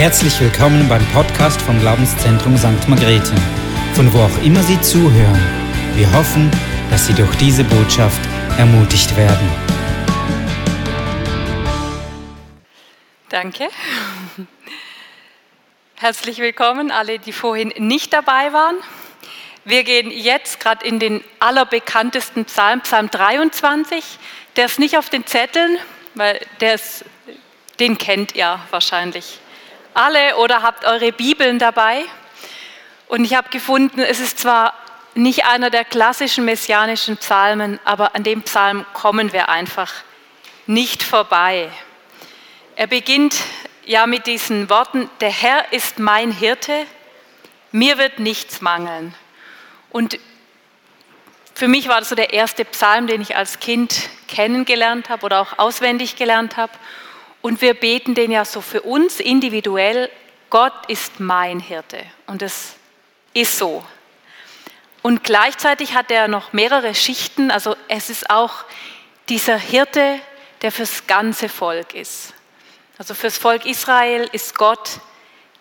Herzlich 0.00 0.40
willkommen 0.40 0.88
beim 0.88 1.06
Podcast 1.08 1.60
vom 1.60 1.78
Glaubenszentrum 1.78 2.56
St. 2.56 2.88
Margrethe, 2.88 3.34
von 3.92 4.10
wo 4.14 4.20
auch 4.20 4.42
immer 4.42 4.62
Sie 4.62 4.80
zuhören. 4.80 5.38
Wir 5.94 6.10
hoffen, 6.14 6.50
dass 6.90 7.06
Sie 7.06 7.12
durch 7.12 7.36
diese 7.36 7.64
Botschaft 7.64 8.18
ermutigt 8.56 9.14
werden. 9.14 9.46
Danke. 13.28 13.68
Herzlich 15.96 16.38
willkommen 16.38 16.90
alle, 16.90 17.18
die 17.18 17.32
vorhin 17.32 17.68
nicht 17.76 18.14
dabei 18.14 18.54
waren. 18.54 18.76
Wir 19.66 19.84
gehen 19.84 20.10
jetzt 20.10 20.60
gerade 20.60 20.82
in 20.86 20.98
den 20.98 21.22
allerbekanntesten 21.40 22.46
Psalm, 22.46 22.80
Psalm 22.80 23.10
23. 23.10 24.02
Der 24.56 24.64
ist 24.64 24.78
nicht 24.78 24.96
auf 24.96 25.10
den 25.10 25.26
Zetteln, 25.26 25.76
weil 26.14 26.40
der 26.62 26.76
ist, 26.76 27.04
den 27.78 27.98
kennt 27.98 28.34
ihr 28.34 28.58
wahrscheinlich 28.70 29.40
alle 29.94 30.36
oder 30.36 30.62
habt 30.62 30.84
eure 30.84 31.12
Bibeln 31.12 31.58
dabei. 31.58 32.04
Und 33.08 33.24
ich 33.24 33.34
habe 33.34 33.48
gefunden, 33.50 34.00
es 34.00 34.20
ist 34.20 34.38
zwar 34.38 34.74
nicht 35.14 35.44
einer 35.44 35.70
der 35.70 35.84
klassischen 35.84 36.44
messianischen 36.44 37.16
Psalmen, 37.16 37.80
aber 37.84 38.14
an 38.14 38.22
dem 38.22 38.42
Psalm 38.42 38.86
kommen 38.92 39.32
wir 39.32 39.48
einfach 39.48 39.92
nicht 40.66 41.02
vorbei. 41.02 41.70
Er 42.76 42.86
beginnt 42.86 43.36
ja 43.84 44.06
mit 44.06 44.26
diesen 44.26 44.70
Worten, 44.70 45.10
der 45.20 45.30
Herr 45.30 45.72
ist 45.72 45.98
mein 45.98 46.30
Hirte, 46.30 46.86
mir 47.72 47.98
wird 47.98 48.18
nichts 48.18 48.60
mangeln. 48.60 49.14
Und 49.90 50.18
für 51.54 51.68
mich 51.68 51.88
war 51.88 51.98
das 51.98 52.08
so 52.08 52.14
der 52.14 52.32
erste 52.32 52.64
Psalm, 52.64 53.06
den 53.06 53.20
ich 53.20 53.36
als 53.36 53.60
Kind 53.60 54.08
kennengelernt 54.28 55.08
habe 55.10 55.26
oder 55.26 55.40
auch 55.40 55.58
auswendig 55.58 56.16
gelernt 56.16 56.56
habe. 56.56 56.72
Und 57.42 57.62
wir 57.62 57.74
beten 57.74 58.14
den 58.14 58.30
ja 58.30 58.44
so 58.44 58.60
für 58.60 58.82
uns 58.82 59.20
individuell, 59.20 60.10
Gott 60.50 60.74
ist 60.88 61.20
mein 61.20 61.60
Hirte. 61.60 62.04
Und 62.26 62.42
es 62.42 62.74
ist 63.32 63.56
so. 63.56 63.84
Und 65.02 65.24
gleichzeitig 65.24 65.94
hat 65.94 66.10
er 66.10 66.28
noch 66.28 66.52
mehrere 66.52 66.94
Schichten. 66.94 67.50
Also 67.50 67.76
es 67.88 68.10
ist 68.10 68.28
auch 68.28 68.64
dieser 69.28 69.56
Hirte, 69.56 70.20
der 70.62 70.72
fürs 70.72 71.06
ganze 71.06 71.48
Volk 71.48 71.94
ist. 71.94 72.34
Also 72.98 73.14
fürs 73.14 73.38
Volk 73.38 73.64
Israel 73.64 74.28
ist 74.32 74.58
Gott 74.58 75.00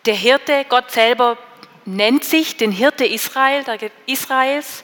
der 0.05 0.15
Hirte. 0.15 0.65
Gott 0.67 0.91
selber 0.91 1.37
nennt 1.85 2.25
sich 2.25 2.57
den 2.57 2.71
Hirte 2.71 3.05
Israel, 3.05 3.63
da 3.63 3.77
gibt 3.77 3.95
Israels. 4.09 4.83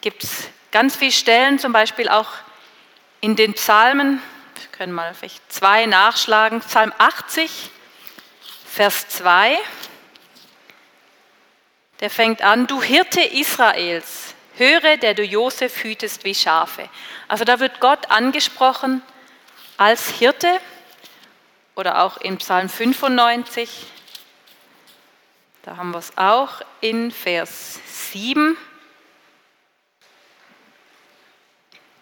Gibt 0.00 0.24
es 0.24 0.48
ganz 0.72 0.96
viele 0.96 1.12
Stellen, 1.12 1.58
zum 1.58 1.72
Beispiel 1.72 2.08
auch 2.08 2.28
in 3.20 3.36
den 3.36 3.52
Psalmen. 3.52 4.22
Können 4.80 4.94
mal 4.94 5.12
vielleicht 5.12 5.52
zwei 5.52 5.84
nachschlagen. 5.84 6.60
Psalm 6.60 6.90
80, 6.96 7.70
Vers 8.64 9.08
2. 9.08 9.58
Der 12.00 12.08
fängt 12.08 12.40
an, 12.40 12.66
du 12.66 12.80
Hirte 12.80 13.20
Israels, 13.20 14.34
höre, 14.56 14.96
der 14.96 15.12
du 15.12 15.22
Josef 15.22 15.84
hütest 15.84 16.24
wie 16.24 16.34
Schafe. 16.34 16.88
Also 17.28 17.44
da 17.44 17.60
wird 17.60 17.80
Gott 17.80 18.10
angesprochen 18.10 19.02
als 19.76 20.08
Hirte 20.12 20.48
oder 21.74 22.02
auch 22.02 22.16
in 22.16 22.38
Psalm 22.38 22.70
95. 22.70 23.84
Da 25.60 25.76
haben 25.76 25.90
wir 25.90 25.98
es 25.98 26.16
auch 26.16 26.62
in 26.80 27.10
Vers 27.10 27.80
7. 28.12 28.56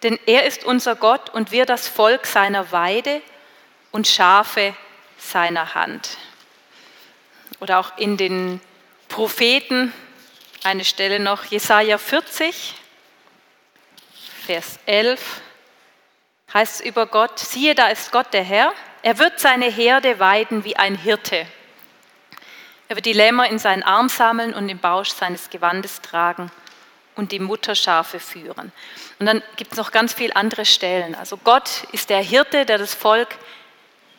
Denn 0.02 0.18
er 0.26 0.44
ist 0.44 0.64
unser 0.64 0.96
Gott 0.96 1.30
und 1.30 1.50
wir 1.50 1.66
das 1.66 1.88
Volk 1.88 2.26
seiner 2.26 2.70
Weide 2.72 3.20
und 3.90 4.06
Schafe 4.06 4.74
seiner 5.18 5.74
Hand. 5.74 6.16
Oder 7.60 7.78
auch 7.78 7.96
in 7.98 8.16
den 8.16 8.60
Propheten, 9.08 9.92
eine 10.62 10.84
Stelle 10.84 11.18
noch, 11.18 11.44
Jesaja 11.44 11.98
40, 11.98 12.74
Vers 14.46 14.78
11, 14.86 15.20
heißt 16.54 16.80
es 16.80 16.86
über 16.86 17.06
Gott: 17.06 17.38
Siehe, 17.38 17.74
da 17.74 17.88
ist 17.88 18.12
Gott 18.12 18.32
der 18.32 18.44
Herr 18.44 18.72
er 19.02 19.18
wird 19.18 19.38
seine 19.38 19.70
Herde 19.70 20.18
weiden 20.18 20.64
wie 20.64 20.76
ein 20.76 20.96
Hirte. 20.96 21.46
Er 22.88 22.96
wird 22.96 23.06
die 23.06 23.12
Lämmer 23.12 23.48
in 23.48 23.58
seinen 23.58 23.82
Arm 23.82 24.08
sammeln 24.08 24.54
und 24.54 24.68
im 24.68 24.78
Bausch 24.78 25.10
seines 25.10 25.50
Gewandes 25.50 26.00
tragen 26.00 26.50
und 27.14 27.32
die 27.32 27.38
Mutterschafe 27.38 28.18
führen. 28.18 28.72
Und 29.18 29.26
dann 29.26 29.42
gibt 29.56 29.72
es 29.72 29.78
noch 29.78 29.90
ganz 29.90 30.14
viele 30.14 30.36
andere 30.36 30.64
Stellen. 30.64 31.14
Also 31.14 31.36
Gott 31.36 31.84
ist 31.92 32.10
der 32.10 32.20
Hirte, 32.20 32.64
der 32.66 32.78
das 32.78 32.94
Volk 32.94 33.28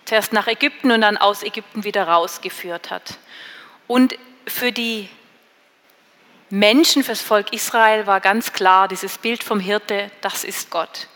zuerst 0.06 0.34
nach 0.34 0.48
Ägypten 0.48 0.92
und 0.92 1.02
dann 1.02 1.18
aus 1.18 1.44
Ägypten 1.44 1.84
wieder 1.84 2.08
rausgeführt 2.08 2.90
hat. 2.90 3.18
Und 3.88 4.16
für 4.46 4.72
die 4.72 5.09
Menschen, 6.50 7.04
fürs 7.04 7.22
Volk 7.22 7.54
Israel 7.54 8.08
war 8.08 8.20
ganz 8.20 8.54
klar, 8.54 8.88
dieses 8.88 9.20
Bild 9.20 9.44
vom 9.44 9.59
Hirte, 9.59 10.09
das 10.22 10.44
ist 10.44 10.72
Gott. 10.72 11.08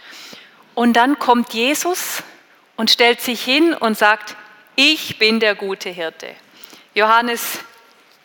Und 0.76 0.94
dann 0.94 1.20
kommt 1.20 1.54
Jesus 1.54 2.24
und 2.76 2.92
stellt 2.92 3.20
sich 3.20 3.44
hin 3.44 3.74
und 3.74 3.98
sagt, 3.98 4.36
ich 4.76 5.20
bin 5.20 5.40
der 5.40 5.56
gute 5.56 5.90
Hirte. 5.90 6.30
Johannes 6.94 7.60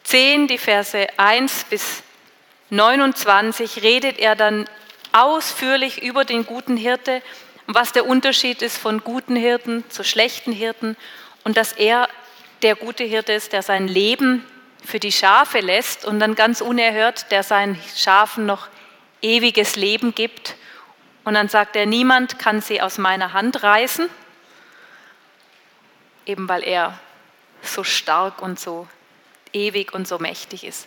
10, 0.05 0.49
die 0.49 0.59
Verse 0.59 1.07
1 1.17 1.65
bis 1.65 2.03
29 2.71 3.83
redet 3.83 4.19
er 4.19 4.37
dann 4.37 4.69
ausführlich 5.13 6.03
über 6.03 6.25
den 6.25 6.47
guten 6.47 6.77
Hirte, 6.77 7.23
was 7.67 7.93
der 7.93 8.07
Unterschied 8.07 8.63
ist 8.63 8.79
von 8.79 9.03
guten 9.05 9.37
Hirten 9.37 9.89
zu 9.91 10.05
schlechten 10.05 10.53
Hirten 10.53 10.97
und 11.45 11.57
dass 11.57 11.73
er 11.73 12.09
der 12.63 12.77
gute 12.77 13.05
Hirte 13.05 13.33
ist, 13.33 13.53
der 13.53 13.63
sein 13.63 13.89
Leben 13.89 14.45
für 14.85 14.99
die 14.99 15.13
Schafe 15.13 15.61
lässt 15.61 16.05
und 16.05 16.19
dann 16.19 16.35
ganz 16.35 16.61
unerhört, 16.61 17.31
der 17.31 17.43
seinen 17.43 17.79
Schafen 17.97 18.47
noch 18.47 18.69
ewiges 19.23 19.77
Leben 19.77 20.15
gibt. 20.15 20.57
Und 21.25 21.35
dann 21.35 21.49
sagt 21.49 21.77
er, 21.77 21.85
niemand 21.85 22.39
kann 22.39 22.63
sie 22.63 22.81
aus 22.81 22.97
meiner 22.97 23.33
Hand 23.33 23.63
reißen 23.63 24.09
eben 26.29 26.49
weil 26.49 26.63
er 26.63 26.99
so 27.63 27.83
stark 27.83 28.41
und 28.43 28.61
so 28.61 28.87
ewig 29.53 29.95
und 29.95 30.07
so 30.07 30.19
mächtig 30.19 30.63
ist. 30.65 30.87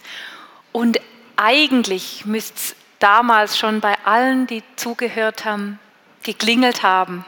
Und 0.72 1.00
eigentlich 1.36 2.26
müsste 2.26 2.56
es 2.56 2.76
damals 3.02 3.58
schon 3.58 3.82
bei 3.82 3.96
allen, 4.06 4.48
die 4.48 4.64
zugehört 4.76 5.46
haben, 5.46 5.80
geklingelt 6.24 6.84
haben. 6.84 7.26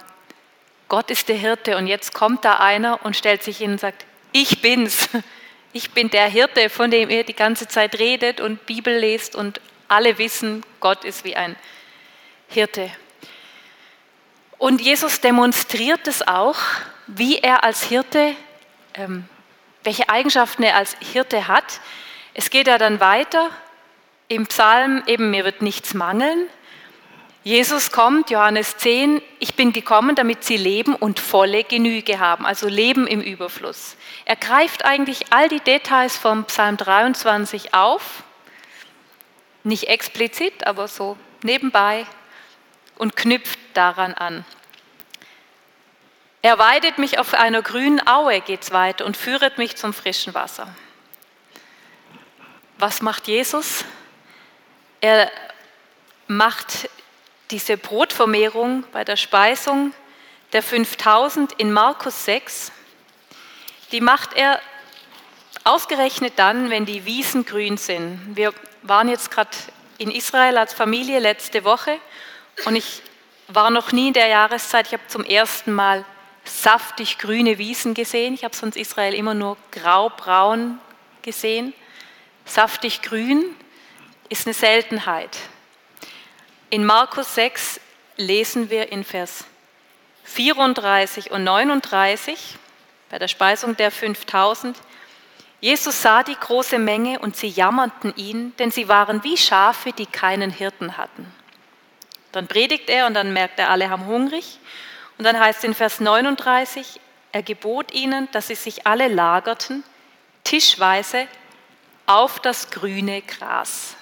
Gott 0.88 1.10
ist 1.10 1.28
der 1.28 1.36
Hirte 1.36 1.78
und 1.78 1.88
jetzt 1.88 2.14
kommt 2.14 2.46
da 2.46 2.58
einer 2.58 3.04
und 3.04 3.16
stellt 3.16 3.44
sich 3.44 3.58
hin 3.58 3.72
und 3.72 3.80
sagt, 3.80 4.06
ich 4.32 4.62
bin's. 4.62 5.10
Ich 5.76 5.90
bin 5.90 6.12
der 6.12 6.28
Hirte, 6.28 6.70
von 6.70 6.92
dem 6.92 7.10
ihr 7.10 7.24
die 7.24 7.36
ganze 7.36 7.68
Zeit 7.68 7.98
redet 7.98 8.40
und 8.40 8.68
Bibel 8.68 8.96
lest 8.96 9.36
und 9.36 9.60
alle 9.88 10.20
wissen, 10.20 10.64
Gott 10.80 11.04
ist 11.04 11.24
wie 11.24 11.36
ein 11.36 11.56
Hirte. 12.48 12.92
Und 14.60 14.82
Jesus 14.82 15.20
demonstriert 15.20 16.08
es 16.08 16.28
auch 16.28 16.58
wie 17.08 17.40
er 17.40 17.64
als 17.64 17.82
Hirte, 17.82 18.36
ähm, 18.94 19.28
welche 19.84 20.10
Eigenschaften 20.10 20.62
er 20.62 20.76
als 20.76 20.96
Hirte 21.12 21.48
hat. 21.48 21.82
Es 22.36 22.52
geht 22.52 22.68
ja 22.68 22.78
dann 22.78 23.00
weiter 23.00 23.50
im 24.28 24.48
Psalm, 24.48 25.04
eben 25.08 25.30
mir 25.30 25.46
wird 25.46 25.62
nichts 25.62 25.94
mangeln. 25.94 26.48
Jesus 27.44 27.92
kommt, 27.92 28.30
Johannes 28.30 28.78
10, 28.78 29.22
ich 29.40 29.56
bin 29.56 29.74
gekommen, 29.74 30.16
damit 30.16 30.46
sie 30.46 30.56
leben 30.56 30.96
und 30.96 31.20
volle 31.20 31.66
Genüge 31.66 32.20
haben, 32.20 32.46
also 32.46 32.70
Leben 32.70 33.06
im 33.06 33.22
Überfluss. 33.22 33.98
Er 34.24 34.38
greift 34.38 34.86
eigentlich 34.86 35.34
all 35.34 35.50
die 35.50 35.60
Details 35.60 36.16
vom 36.16 36.46
Psalm 36.46 36.78
23 36.78 37.74
auf, 37.74 38.24
nicht 39.66 39.90
explizit, 39.90 40.66
aber 40.66 40.88
so 40.88 41.18
nebenbei 41.42 42.06
und 42.98 43.18
knüpft 43.18 43.60
daran 43.74 44.14
an. 44.14 44.46
Er 46.42 46.58
weidet 46.60 46.98
mich 46.98 47.20
auf 47.20 47.34
einer 47.34 47.62
grünen 47.62 48.06
Aue, 48.08 48.40
geht's 48.42 48.72
weiter, 48.72 49.06
und 49.06 49.18
führet 49.18 49.58
mich 49.58 49.76
zum 49.76 49.94
frischen 49.94 50.34
Wasser. 50.34 50.74
Was 52.78 53.02
macht 53.02 53.28
Jesus? 53.28 53.86
Er 55.04 55.30
macht 56.28 56.90
diese 57.52 57.76
Brotvermehrung 57.76 58.86
bei 58.94 59.04
der 59.04 59.18
Speisung 59.18 59.92
der 60.54 60.64
5000 60.64 61.52
in 61.60 61.74
Markus 61.74 62.24
6. 62.24 62.72
Die 63.92 64.00
macht 64.00 64.32
er 64.34 64.62
ausgerechnet 65.66 66.36
dann, 66.38 66.70
wenn 66.70 66.86
die 66.86 67.04
Wiesen 67.04 67.44
grün 67.44 67.76
sind. 67.76 68.38
Wir 68.38 68.54
waren 68.82 69.10
jetzt 69.10 69.30
gerade 69.30 69.50
in 69.98 70.10
Israel 70.10 70.58
als 70.58 70.74
Familie 70.74 71.20
letzte 71.20 71.66
Woche 71.66 72.00
und 72.64 72.78
ich 72.78 73.02
war 73.50 73.72
noch 73.72 73.92
nie 73.92 74.08
in 74.08 74.14
der 74.14 74.28
Jahreszeit, 74.28 74.88
ich 74.88 74.94
habe 74.94 75.08
zum 75.10 75.26
ersten 75.26 75.74
Mal 75.74 76.06
saftig 76.46 77.18
grüne 77.18 77.58
Wiesen 77.58 77.94
gesehen. 77.94 78.36
Ich 78.36 78.46
habe 78.46 78.56
sonst 78.56 78.78
Israel 78.78 79.14
immer 79.16 79.34
nur 79.34 79.58
grau-braun 79.72 80.80
gesehen. 81.24 81.74
Saftig 82.46 83.02
grün 83.02 83.54
ist 84.30 84.48
eine 84.48 84.54
Seltenheit. 84.54 85.38
In 86.70 86.86
Markus 86.86 87.36
6 87.36 87.80
lesen 88.18 88.70
wir 88.70 88.92
in 88.92 89.04
Vers 89.04 89.46
34 90.24 91.32
und 91.32 91.44
39 91.44 92.58
bei 93.14 93.20
der 93.20 93.28
Speisung 93.28 93.78
der 93.78 93.92
5000, 93.92 94.76
Jesus 95.60 96.02
sah 96.02 96.24
die 96.24 96.36
große 96.36 96.80
Menge 96.80 97.20
und 97.20 97.36
sie 97.36 97.48
jammerten 97.48 98.12
ihn, 98.16 98.54
denn 98.58 98.72
sie 98.72 98.88
waren 98.88 99.24
wie 99.24 99.38
Schafe, 99.38 99.92
die 99.92 100.08
keinen 100.08 100.50
Hirten 100.50 100.98
hatten. 100.98 101.32
Dann 102.32 102.48
predigt 102.48 102.90
er 102.90 103.06
und 103.06 103.14
dann 103.14 103.32
merkt 103.32 103.60
er, 103.60 103.70
alle 103.70 103.92
haben 103.92 104.08
hungrig. 104.08 104.58
Und 105.20 105.26
dann 105.26 105.40
heißt 105.40 105.64
in 105.64 105.76
Vers 105.76 106.00
39, 106.00 107.00
er 107.32 107.44
gebot 107.44 107.94
ihnen, 107.94 108.28
dass 108.32 108.48
sie 108.48 108.56
sich 108.56 108.88
alle 108.88 109.08
lagerten, 109.08 109.84
tischweise, 110.44 111.28
auf 112.08 112.40
das 112.40 112.72
grüne 112.72 113.22
Gras. 113.22 113.96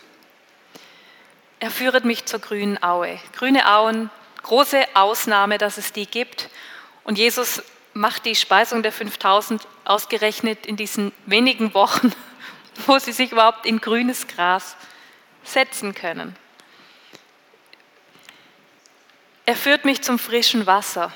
Er 1.62 1.69
führet 1.69 2.06
mich 2.06 2.25
zur 2.25 2.40
grünen 2.40 2.81
Aue. 2.81 3.19
Grüne 3.34 3.72
Auen, 3.72 4.10
große 4.42 4.84
Ausnahme, 4.96 5.60
dass 5.60 5.78
es 5.78 5.94
die 5.94 6.08
gibt. 6.08 6.50
Und 7.04 7.19
Jesus 7.19 7.62
macht 7.94 8.25
die 8.25 8.36
Speisung 8.36 8.81
der 8.81 8.92
5000 8.92 9.68
ausgerechnet 9.86 10.66
in 10.66 10.75
diesen 10.75 11.12
wenigen 11.28 11.75
Wochen, 11.75 12.12
wo 12.88 12.98
sie 12.98 13.12
sich 13.12 13.31
überhaupt 13.31 13.68
in 13.68 13.80
grünes 13.80 14.28
Gras 14.28 14.75
setzen 15.44 15.94
können. 15.94 16.36
Er 19.46 19.56
führt 19.56 19.86
mich 19.86 20.02
zum 20.02 20.18
frischen 20.18 20.66
Wasser. 20.66 21.13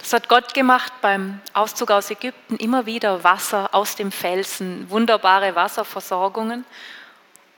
Das 0.00 0.12
hat 0.12 0.28
Gott 0.28 0.54
gemacht 0.54 0.92
beim 1.02 1.40
Auszug 1.52 1.92
aus 1.92 2.10
Ägypten, 2.10 2.56
immer 2.56 2.84
wieder 2.84 3.22
Wasser 3.22 3.72
aus 3.72 3.94
dem 3.94 4.10
Felsen, 4.10 4.90
wunderbare 4.90 5.54
Wasserversorgungen. 5.54 6.64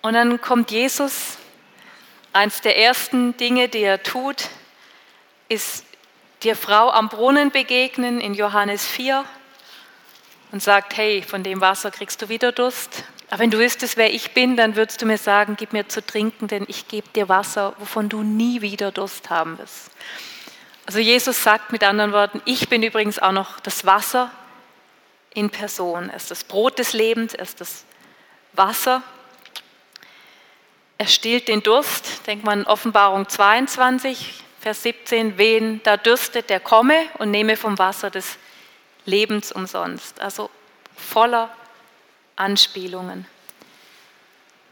Und 0.04 0.12
dann 0.12 0.38
kommt 0.38 0.70
Jesus, 0.70 1.38
eins 2.34 2.60
der 2.60 2.76
ersten 2.76 3.38
Dinge, 3.38 3.70
die 3.70 3.80
er 3.80 4.02
tut, 4.02 4.50
ist 5.48 5.86
der 6.42 6.56
Frau 6.56 6.90
am 6.90 7.08
Brunnen 7.08 7.50
begegnen 7.50 8.20
in 8.20 8.34
Johannes 8.34 8.84
4 8.84 9.24
und 10.52 10.62
sagt, 10.62 10.98
hey, 10.98 11.22
von 11.22 11.42
dem 11.42 11.62
Wasser 11.62 11.90
kriegst 11.90 12.20
du 12.20 12.28
wieder 12.28 12.52
Durst. 12.52 13.04
Aber 13.30 13.38
wenn 13.38 13.50
du 13.50 13.58
wüsstest, 13.58 13.96
wer 13.96 14.12
ich 14.12 14.32
bin, 14.32 14.58
dann 14.58 14.76
würdest 14.76 15.00
du 15.00 15.06
mir 15.06 15.16
sagen, 15.16 15.56
gib 15.56 15.72
mir 15.72 15.88
zu 15.88 16.04
trinken, 16.04 16.48
denn 16.48 16.66
ich 16.68 16.86
gebe 16.86 17.08
dir 17.08 17.30
Wasser, 17.30 17.72
wovon 17.78 18.10
du 18.10 18.22
nie 18.22 18.60
wieder 18.60 18.92
Durst 18.92 19.30
haben 19.30 19.56
wirst. 19.56 19.90
Also 20.84 20.98
Jesus 20.98 21.42
sagt 21.42 21.72
mit 21.72 21.82
anderen 21.82 22.12
Worten, 22.12 22.42
ich 22.44 22.68
bin 22.68 22.82
übrigens 22.82 23.20
auch 23.20 23.32
noch 23.32 23.58
das 23.58 23.86
Wasser 23.86 24.30
in 25.32 25.48
Person. 25.48 26.10
Er 26.10 26.16
ist 26.16 26.30
das 26.30 26.44
Brot 26.44 26.78
des 26.78 26.92
Lebens, 26.92 27.32
er 27.32 27.44
ist 27.44 27.62
das 27.62 27.84
Wasser. 28.52 29.02
Er 31.04 31.08
stillt 31.08 31.48
den 31.48 31.62
Durst. 31.62 32.26
Denkt 32.26 32.46
man 32.46 32.64
Offenbarung 32.64 33.28
22, 33.28 34.42
Vers 34.58 34.84
17, 34.84 35.36
wen 35.36 35.82
da 35.82 35.98
dürstet, 35.98 36.48
der 36.48 36.60
komme 36.60 36.94
und 37.18 37.30
nehme 37.30 37.58
vom 37.58 37.78
Wasser 37.78 38.08
des 38.08 38.38
Lebens 39.04 39.52
umsonst. 39.52 40.18
Also 40.18 40.48
voller 40.96 41.54
Anspielungen. 42.36 43.26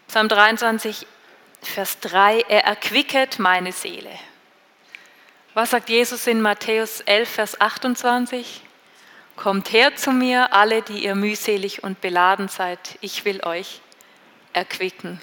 Psalm 0.08 0.31
23, 0.31 1.06
Vers 1.61 2.00
3, 2.00 2.46
er 2.49 2.64
erquicket 2.64 3.38
meine 3.38 3.73
Seele. 3.73 4.19
Was 5.52 5.73
sagt 5.73 5.90
Jesus 5.90 6.26
in 6.26 6.40
Matthäus 6.40 7.02
11, 7.02 7.29
Vers 7.29 7.61
28? 7.61 8.62
Kommt 9.37 9.70
her 9.75 9.96
zu 9.96 10.12
mir, 10.12 10.55
alle, 10.55 10.81
die 10.81 11.05
ihr 11.05 11.14
mühselig 11.14 11.84
und 11.84 12.00
beladen 12.00 12.49
seid, 12.49 12.96
ich 13.02 13.26
will 13.26 13.44
euch 13.44 13.82
erquicken 14.55 15.20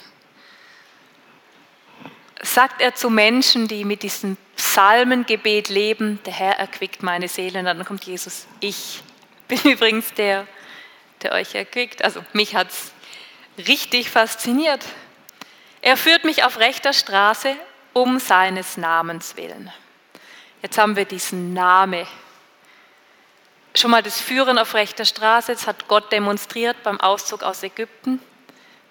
sagt 2.54 2.82
er 2.82 2.96
zu 2.96 3.10
Menschen, 3.10 3.68
die 3.68 3.86
mit 3.86 4.04
diesem 4.04 4.38
Psalmengebet 4.56 5.70
leben, 5.70 6.20
der 6.26 6.34
Herr 6.34 6.60
erquickt 6.60 7.04
meine 7.04 7.28
Seele. 7.28 7.60
Und 7.60 7.66
dann 7.66 7.86
kommt 7.86 8.06
Jesus, 8.06 8.48
ich 8.60 9.02
bin 9.48 9.60
übrigens 9.64 10.14
der, 10.14 10.48
der 11.22 11.34
euch 11.34 11.56
erquickt. 11.56 12.04
Also 12.04 12.24
mich 12.34 12.56
hat 12.56 12.70
es 12.70 12.92
richtig 13.68 14.10
fasziniert. 14.10 14.84
Er 15.82 15.98
führt 15.98 16.24
mich 16.26 16.44
auf 16.44 16.60
rechter 16.60 16.94
Straße 16.94 17.56
um 17.94 18.20
seines 18.20 18.78
Namens 18.78 19.38
willen. 19.38 19.72
Jetzt 20.62 20.78
haben 20.78 20.96
wir 20.96 21.06
diesen 21.06 21.54
Name. 21.54 22.06
Schon 23.76 23.92
mal 23.92 24.04
das 24.04 24.20
Führen 24.20 24.58
auf 24.58 24.74
rechter 24.74 25.06
Straße, 25.06 25.54
das 25.54 25.68
hat 25.68 25.88
Gott 25.88 26.12
demonstriert 26.12 26.82
beim 26.84 27.00
Auszug 27.00 27.44
aus 27.44 27.64
Ägypten, 27.64 28.20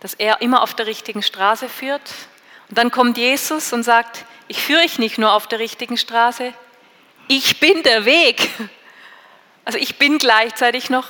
dass 0.00 0.14
er 0.14 0.40
immer 0.40 0.62
auf 0.62 0.74
der 0.74 0.86
richtigen 0.86 1.22
Straße 1.22 1.68
führt. 1.68 2.02
Und 2.68 2.78
dann 2.78 2.90
kommt 2.90 3.18
Jesus 3.18 3.72
und 3.72 3.82
sagt, 3.82 4.24
ich 4.46 4.62
führe 4.62 4.82
euch 4.82 4.98
nicht 4.98 5.18
nur 5.18 5.32
auf 5.32 5.46
der 5.46 5.58
richtigen 5.58 5.96
Straße, 5.96 6.52
ich 7.28 7.60
bin 7.60 7.82
der 7.82 8.04
Weg. 8.04 8.50
Also 9.64 9.78
ich 9.78 9.98
bin 9.98 10.16
gleichzeitig 10.16 10.88
noch 10.88 11.08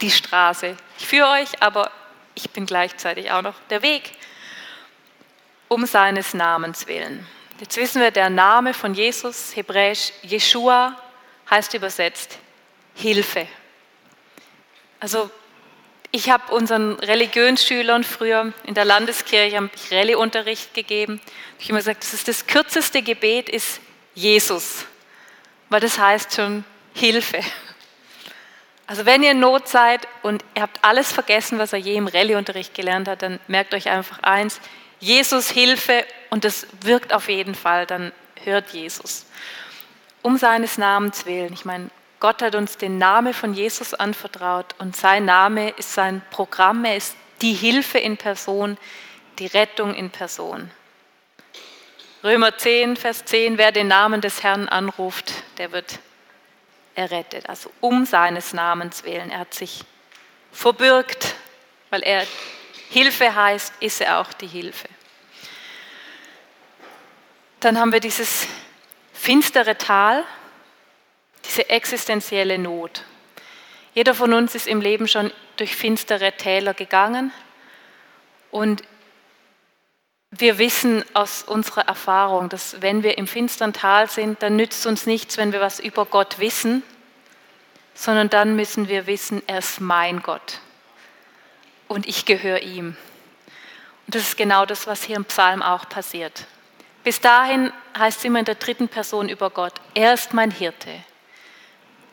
die 0.00 0.10
Straße. 0.10 0.76
Ich 0.98 1.06
führe 1.06 1.28
euch, 1.28 1.62
aber 1.62 1.90
ich 2.34 2.48
bin 2.50 2.64
gleichzeitig 2.64 3.30
auch 3.30 3.42
noch 3.42 3.56
der 3.68 3.82
Weg. 3.82 4.12
Um 5.68 5.84
seines 5.84 6.32
Namens 6.32 6.86
willen. 6.86 7.26
Jetzt 7.60 7.76
wissen 7.76 8.00
wir, 8.00 8.10
der 8.10 8.30
Name 8.30 8.72
von 8.72 8.94
Jesus, 8.94 9.54
hebräisch 9.54 10.12
Jeshua, 10.22 10.96
heißt 11.50 11.74
übersetzt 11.74 12.38
Hilfe. 12.94 13.46
Also 15.00 15.30
ich 16.10 16.30
habe 16.30 16.54
unseren 16.54 16.94
Religionsschülern 16.94 18.02
früher 18.02 18.52
in 18.64 18.74
der 18.74 18.84
Landeskirche 18.84 19.70
ich 19.74 19.92
Rallye-Unterricht 19.92 20.72
gegeben. 20.72 21.20
Ich 21.58 21.66
habe 21.66 21.70
immer 21.70 21.78
gesagt, 21.78 22.02
das, 22.02 22.14
ist 22.14 22.28
das 22.28 22.46
kürzeste 22.46 23.02
Gebet 23.02 23.48
ist 23.48 23.80
Jesus, 24.14 24.86
weil 25.68 25.80
das 25.80 25.98
heißt 25.98 26.34
schon 26.34 26.64
Hilfe. 26.94 27.40
Also 28.86 29.04
wenn 29.04 29.22
ihr 29.22 29.32
in 29.32 29.40
Not 29.40 29.68
seid 29.68 30.08
und 30.22 30.42
ihr 30.54 30.62
habt 30.62 30.82
alles 30.82 31.12
vergessen, 31.12 31.58
was 31.58 31.74
er 31.74 31.78
je 31.78 31.96
im 31.96 32.06
Rallye-Unterricht 32.06 32.74
gelernt 32.74 33.06
hat, 33.06 33.20
dann 33.20 33.38
merkt 33.46 33.74
euch 33.74 33.90
einfach 33.90 34.22
eins, 34.22 34.60
Jesus 35.00 35.50
Hilfe 35.50 36.06
und 36.30 36.44
das 36.44 36.66
wirkt 36.80 37.12
auf 37.12 37.28
jeden 37.28 37.54
Fall, 37.54 37.84
dann 37.84 38.12
hört 38.44 38.70
Jesus. 38.70 39.26
Um 40.22 40.38
seines 40.38 40.78
Namens 40.78 41.26
willen. 41.26 41.52
Ich 41.52 41.66
meine, 41.66 41.90
Gott 42.20 42.42
hat 42.42 42.54
uns 42.54 42.76
den 42.76 42.98
Namen 42.98 43.32
von 43.32 43.54
Jesus 43.54 43.94
anvertraut 43.94 44.74
und 44.78 44.96
sein 44.96 45.24
Name 45.24 45.70
ist 45.70 45.94
sein 45.94 46.22
Programm, 46.30 46.84
er 46.84 46.96
ist 46.96 47.16
die 47.42 47.52
Hilfe 47.52 47.98
in 47.98 48.16
Person, 48.16 48.76
die 49.38 49.46
Rettung 49.46 49.94
in 49.94 50.10
Person. 50.10 50.70
Römer 52.24 52.56
10, 52.58 52.96
Vers 52.96 53.24
10, 53.24 53.58
wer 53.58 53.70
den 53.70 53.86
Namen 53.86 54.20
des 54.20 54.42
Herrn 54.42 54.68
anruft, 54.68 55.32
der 55.58 55.70
wird 55.70 56.00
errettet. 56.96 57.48
Also 57.48 57.70
um 57.80 58.04
seines 58.04 58.52
Namens 58.52 59.04
willen. 59.04 59.30
Er 59.30 59.40
hat 59.40 59.54
sich 59.54 59.84
verbürgt, 60.50 61.36
weil 61.90 62.02
er 62.02 62.26
Hilfe 62.90 63.34
heißt, 63.34 63.72
ist 63.78 64.00
er 64.00 64.18
auch 64.18 64.32
die 64.32 64.48
Hilfe. 64.48 64.88
Dann 67.60 67.78
haben 67.78 67.92
wir 67.92 68.00
dieses 68.00 68.48
finstere 69.12 69.78
Tal, 69.78 70.24
diese 71.48 71.68
existenzielle 71.70 72.58
Not. 72.58 73.02
Jeder 73.94 74.14
von 74.14 74.32
uns 74.32 74.54
ist 74.54 74.66
im 74.66 74.80
Leben 74.80 75.08
schon 75.08 75.32
durch 75.56 75.74
finstere 75.74 76.32
Täler 76.32 76.74
gegangen 76.74 77.32
und 78.50 78.82
wir 80.30 80.58
wissen 80.58 81.04
aus 81.14 81.42
unserer 81.42 81.88
Erfahrung, 81.88 82.48
dass 82.50 82.82
wenn 82.82 83.02
wir 83.02 83.16
im 83.16 83.26
finsteren 83.26 83.72
Tal 83.72 84.08
sind, 84.10 84.42
dann 84.42 84.56
nützt 84.56 84.86
uns 84.86 85.06
nichts, 85.06 85.38
wenn 85.38 85.52
wir 85.52 85.60
was 85.60 85.80
über 85.80 86.04
Gott 86.04 86.38
wissen, 86.38 86.82
sondern 87.94 88.28
dann 88.28 88.54
müssen 88.54 88.88
wir 88.88 89.06
wissen, 89.06 89.42
er 89.46 89.58
ist 89.58 89.80
mein 89.80 90.22
Gott 90.22 90.60
und 91.88 92.06
ich 92.06 92.26
gehöre 92.26 92.60
ihm. 92.60 92.96
Und 94.06 94.14
das 94.14 94.22
ist 94.22 94.36
genau 94.36 94.66
das, 94.66 94.86
was 94.86 95.02
hier 95.02 95.16
im 95.16 95.24
Psalm 95.24 95.62
auch 95.62 95.88
passiert. 95.88 96.46
Bis 97.04 97.20
dahin 97.20 97.72
heißt 97.98 98.18
es 98.18 98.24
immer 98.24 98.38
in 98.38 98.44
der 98.44 98.54
dritten 98.54 98.88
Person 98.88 99.28
über 99.28 99.50
Gott, 99.50 99.74
er 99.94 100.12
ist 100.14 100.34
mein 100.34 100.50
Hirte, 100.50 100.90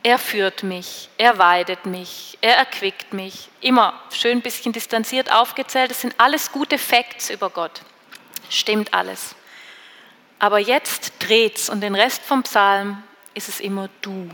er 0.06 0.20
führt 0.20 0.62
mich, 0.62 1.10
er 1.18 1.40
weidet 1.40 1.88
mich, 1.88 2.38
er 2.42 2.58
erquickt 2.58 3.12
mich. 3.12 3.50
Immer 3.60 4.00
schön 4.12 4.38
ein 4.38 4.42
bisschen 4.44 4.72
distanziert 4.72 5.32
aufgezählt. 5.32 5.90
Das 5.90 6.02
sind 6.02 6.14
alles 6.20 6.52
gute 6.52 6.78
Facts 6.78 7.32
über 7.32 7.50
Gott. 7.50 7.82
Stimmt 8.52 8.94
alles. 8.94 9.34
Aber 10.38 10.60
jetzt 10.60 11.14
dreht's 11.18 11.72
und 11.72 11.82
den 11.82 11.96
Rest 11.96 12.22
vom 12.22 12.44
Psalm 12.44 13.02
ist 13.34 13.50
es 13.50 13.60
immer 13.60 13.90
du. 14.04 14.30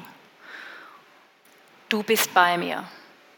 Du 1.88 2.04
bist 2.04 2.34
bei 2.34 2.58
mir. 2.58 2.84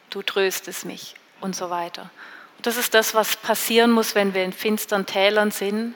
Du 0.09 0.23
tröstest 0.23 0.85
mich 0.85 1.13
und 1.39 1.55
so 1.55 1.69
weiter. 1.69 2.09
Und 2.57 2.65
das 2.65 2.77
ist 2.77 2.95
das, 2.95 3.13
was 3.13 3.35
passieren 3.35 3.91
muss, 3.91 4.15
wenn 4.15 4.33
wir 4.33 4.43
in 4.43 4.53
finsteren 4.53 5.05
Tälern 5.05 5.51
sind. 5.51 5.93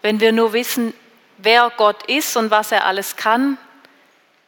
Wenn 0.00 0.18
wir 0.18 0.32
nur 0.32 0.54
wissen, 0.54 0.94
wer 1.36 1.70
Gott 1.76 2.04
ist 2.04 2.38
und 2.38 2.50
was 2.50 2.72
er 2.72 2.86
alles 2.86 3.16
kann, 3.16 3.58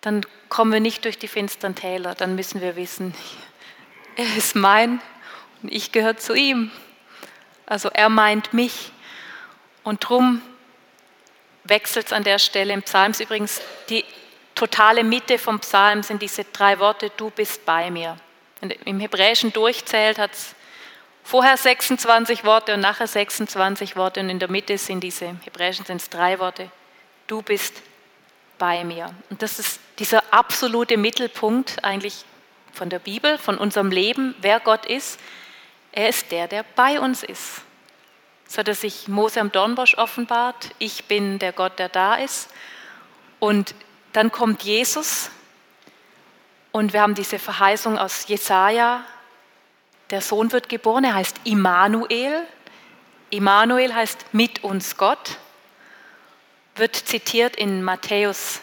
dann 0.07 0.25
kommen 0.49 0.73
wir 0.73 0.79
nicht 0.79 1.05
durch 1.05 1.19
die 1.19 1.27
finsteren 1.27 1.75
Täler, 1.75 2.15
dann 2.15 2.37
müssen 2.37 2.61
wir 2.61 2.77
wissen, 2.77 3.13
er 4.15 4.37
ist 4.37 4.55
mein 4.55 5.01
und 5.63 5.73
ich 5.73 5.91
gehöre 5.91 6.17
zu 6.17 6.33
ihm. 6.33 6.71
Also 7.67 7.89
er 7.89 8.09
meint 8.09 8.55
mich. 8.55 8.93
Und 9.83 10.09
drum 10.09 10.43
wechselt 11.65 12.07
es 12.07 12.13
an 12.13 12.23
der 12.23 12.39
Stelle 12.39 12.73
im 12.73 12.83
Psalm. 12.83 13.15
Übrigens, 13.19 13.61
die 13.89 14.05
totale 14.55 15.03
Mitte 15.03 15.39
vom 15.39 15.59
Psalm 15.59 16.05
sind 16.05 16.23
diese 16.23 16.45
drei 16.45 16.79
Worte, 16.79 17.11
du 17.17 17.31
bist 17.31 17.67
bei 17.67 17.91
mir. 17.91 18.17
Ihr 18.63 18.87
im 18.87 19.01
Hebräischen 19.01 19.53
durchzählt, 19.53 20.19
hat 20.19 20.35
es 20.35 20.55
vorher 21.25 21.57
26 21.57 22.45
Worte 22.45 22.75
und 22.75 22.81
nachher 22.81 23.09
26 23.09 23.97
Worte 23.97 24.21
und 24.21 24.31
in 24.31 24.39
der 24.39 24.53
Mitte 24.53 24.79
sind 24.79 25.01
diese, 25.01 25.25
im 25.25 25.41
Hebräischen 25.41 25.85
sind 25.85 26.01
es 26.01 26.09
drei 26.11 26.39
Worte. 26.39 26.71
Du 27.27 27.43
bist 27.43 27.83
bei 28.57 28.85
mir. 28.85 29.13
Und 29.31 29.43
das 29.43 29.59
ist 29.59 29.81
dieser 29.99 30.23
absolute 30.33 30.97
Mittelpunkt 30.97 31.85
eigentlich 31.85 32.25
von 32.73 32.91
der 32.91 32.99
Bibel, 32.99 33.39
von 33.39 33.59
unserem 33.59 33.91
Leben, 33.91 34.35
wer 34.41 34.61
Gott 34.61 34.87
ist. 34.87 35.19
Er 35.93 36.09
ist 36.09 36.31
der, 36.31 36.47
der 36.49 36.65
bei 36.75 37.01
uns 37.01 37.23
ist. 37.23 37.63
So 38.47 38.63
er 38.63 38.75
sich 38.75 39.09
Mose 39.09 39.41
am 39.41 39.51
Dornbosch 39.51 39.97
offenbart. 39.97 40.71
Ich 40.79 41.07
bin 41.07 41.39
der 41.39 41.53
Gott, 41.53 41.79
der 41.79 41.89
da 41.89 42.15
ist. 42.15 42.51
Und 43.41 43.75
dann 44.13 44.31
kommt 44.31 44.63
Jesus 44.63 45.31
und 46.73 46.93
wir 46.93 47.01
haben 47.01 47.15
diese 47.15 47.39
Verheißung 47.39 47.99
aus 47.99 48.29
Jesaja. 48.29 49.05
Der 50.11 50.21
Sohn 50.21 50.53
wird 50.53 50.69
geboren, 50.69 51.05
er 51.05 51.15
heißt 51.15 51.41
Immanuel. 51.45 52.47
Immanuel 53.31 53.95
heißt 53.95 54.27
mit 54.33 54.63
uns 54.63 54.97
Gott. 54.97 55.39
Wird 56.75 56.95
zitiert 56.95 57.57
in 57.57 57.83
Matthäus 57.83 58.61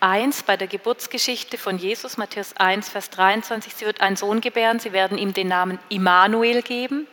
1 0.00 0.38
ähm, 0.38 0.44
bei 0.46 0.56
der 0.56 0.66
Geburtsgeschichte 0.66 1.58
von 1.58 1.78
Jesus, 1.78 2.16
Matthäus 2.16 2.56
1, 2.56 2.88
Vers 2.88 3.10
23. 3.10 3.74
Sie 3.74 3.86
wird 3.86 4.00
einen 4.00 4.16
Sohn 4.16 4.40
gebären, 4.40 4.78
sie 4.78 4.92
werden 4.92 5.18
ihm 5.18 5.32
den 5.32 5.48
Namen 5.48 5.78
Immanuel 5.88 6.62
geben. 6.62 7.06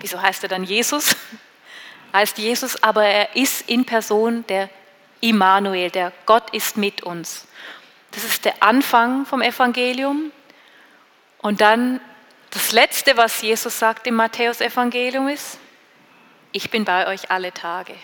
Wieso 0.00 0.20
heißt 0.20 0.42
er 0.42 0.48
dann 0.48 0.64
Jesus? 0.64 1.16
heißt 2.12 2.38
Jesus, 2.38 2.82
aber 2.82 3.04
er 3.04 3.36
ist 3.36 3.68
in 3.68 3.84
Person 3.84 4.44
der 4.48 4.70
Immanuel, 5.20 5.90
der 5.90 6.12
Gott 6.24 6.50
ist 6.50 6.76
mit 6.76 7.02
uns. 7.02 7.46
Das 8.12 8.24
ist 8.24 8.44
der 8.44 8.62
Anfang 8.62 9.26
vom 9.26 9.42
Evangelium. 9.42 10.32
Und 11.38 11.60
dann 11.60 12.00
das 12.50 12.72
Letzte, 12.72 13.16
was 13.16 13.42
Jesus 13.42 13.78
sagt 13.78 14.06
im 14.06 14.14
Matthäusevangelium 14.14 15.28
ist, 15.28 15.58
ich 16.52 16.70
bin 16.70 16.84
bei 16.84 17.06
euch 17.06 17.30
alle 17.30 17.52
Tage. 17.52 17.94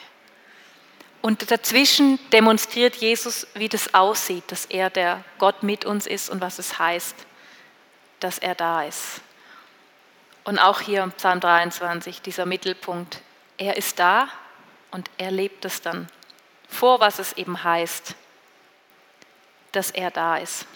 Und 1.23 1.53
dazwischen 1.53 2.19
demonstriert 2.31 2.97
Jesus, 2.97 3.47
wie 3.55 3.69
das 3.69 3.95
aussieht, 3.95 4.43
dass 4.49 4.67
er 4.67 4.91
der 4.91 5.23
Gott 5.39 5.63
mit 5.63 5.85
uns 5.85 6.09
ist 6.09 6.29
und 6.29 6.41
was 6.41 6.59
es 6.59 6.81
heißt, 6.81 7.15
dass 8.19 8.39
er 8.39 8.57
da 8.57 8.83
ist. 8.83 9.21
Und 10.43 10.59
auch 10.59 10.81
hier 10.81 11.05
im 11.05 11.13
Psalm 11.13 11.39
23, 11.39 12.23
dieser 12.23 12.45
Mittelpunkt, 12.45 13.21
er 13.57 13.77
ist 13.77 14.01
da 14.01 14.29
und 14.91 15.09
er 15.17 15.31
lebt 15.31 15.65
es 15.65 15.81
dann 15.81 16.09
vor, 16.69 16.99
was 16.99 17.21
es 17.21 17.35
eben 17.35 17.63
heißt, 17.63 18.17
dass 19.71 19.93
er 19.93 20.11
da 20.11 20.39
ist. 20.39 20.67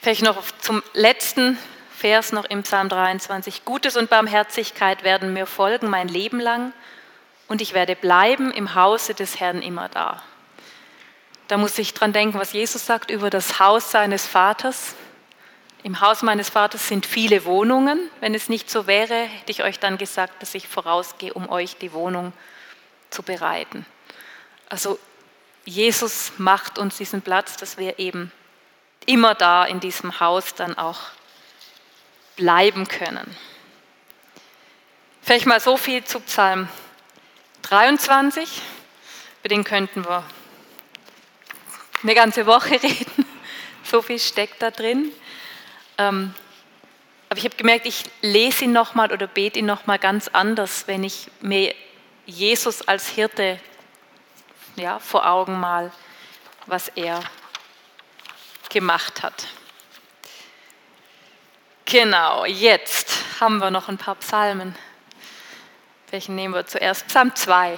Vielleicht 0.00 0.22
noch 0.22 0.42
zum 0.60 0.82
letzten 0.94 1.58
Vers 1.98 2.32
noch 2.32 2.46
im 2.46 2.62
Psalm 2.62 2.88
23. 2.88 3.66
Gutes 3.66 3.98
und 3.98 4.08
Barmherzigkeit 4.08 5.02
werden 5.02 5.34
mir 5.34 5.46
folgen 5.46 5.90
mein 5.90 6.08
Leben 6.08 6.40
lang 6.40 6.72
und 7.48 7.60
ich 7.60 7.74
werde 7.74 7.96
bleiben 7.96 8.50
im 8.50 8.74
Hause 8.74 9.14
des 9.14 9.40
Herrn 9.40 9.62
immer 9.62 9.88
da. 9.88 10.22
Da 11.48 11.58
muss 11.58 11.78
ich 11.78 11.94
dran 11.94 12.12
denken, 12.12 12.38
was 12.38 12.52
Jesus 12.52 12.86
sagt 12.86 13.10
über 13.10 13.30
das 13.30 13.60
Haus 13.60 13.90
seines 13.90 14.26
Vaters. 14.26 14.96
Im 15.84 16.00
Haus 16.00 16.22
meines 16.22 16.48
Vaters 16.48 16.88
sind 16.88 17.06
viele 17.06 17.44
Wohnungen. 17.44 18.10
Wenn 18.20 18.34
es 18.34 18.48
nicht 18.48 18.68
so 18.68 18.88
wäre, 18.88 19.14
hätte 19.14 19.52
ich 19.52 19.62
euch 19.62 19.78
dann 19.78 19.98
gesagt, 19.98 20.42
dass 20.42 20.56
ich 20.56 20.66
vorausgehe, 20.66 21.32
um 21.32 21.48
euch 21.48 21.76
die 21.76 21.92
Wohnung 21.92 22.32
zu 23.10 23.22
bereiten. 23.22 23.86
Also 24.68 24.98
Jesus 25.64 26.32
macht 26.38 26.78
uns 26.78 26.96
diesen 26.96 27.22
Platz, 27.22 27.56
dass 27.56 27.78
wir 27.78 28.00
eben 28.00 28.32
immer 29.06 29.36
da 29.36 29.64
in 29.64 29.78
diesem 29.78 30.18
Haus 30.18 30.54
dann 30.54 30.76
auch 30.76 30.98
bleiben 32.34 32.88
können. 32.88 33.36
Vielleicht 35.22 35.46
mal 35.46 35.60
so 35.60 35.76
viel 35.76 36.02
zu 36.02 36.18
Psalm 36.20 36.68
23. 37.68 38.62
Über 39.40 39.48
den 39.48 39.64
könnten 39.64 40.04
wir 40.04 40.22
eine 42.02 42.14
ganze 42.14 42.46
Woche 42.46 42.70
reden. 42.82 43.26
So 43.82 44.02
viel 44.02 44.20
steckt 44.20 44.62
da 44.62 44.70
drin. 44.70 45.10
Ähm, 45.98 46.32
aber 47.28 47.38
ich 47.38 47.44
habe 47.44 47.56
gemerkt, 47.56 47.86
ich 47.86 48.04
lese 48.22 48.64
ihn 48.64 48.72
nochmal 48.72 49.12
oder 49.12 49.26
bete 49.26 49.58
ihn 49.58 49.66
nochmal 49.66 49.98
ganz 49.98 50.28
anders, 50.28 50.86
wenn 50.86 51.02
ich 51.02 51.28
mir 51.40 51.74
Jesus 52.24 52.86
als 52.86 53.08
Hirte 53.08 53.58
ja, 54.76 55.00
vor 55.00 55.28
Augen 55.28 55.58
mal, 55.58 55.90
was 56.66 56.88
er 56.88 57.20
gemacht 58.68 59.24
hat. 59.24 59.48
Genau, 61.84 62.44
jetzt 62.44 63.40
haben 63.40 63.58
wir 63.58 63.70
noch 63.72 63.88
ein 63.88 63.98
paar 63.98 64.16
Psalmen. 64.16 64.76
Welchen 66.10 66.36
nehmen 66.36 66.54
wir 66.54 66.64
zuerst? 66.64 67.08
Psalm 67.08 67.34
2. 67.34 67.76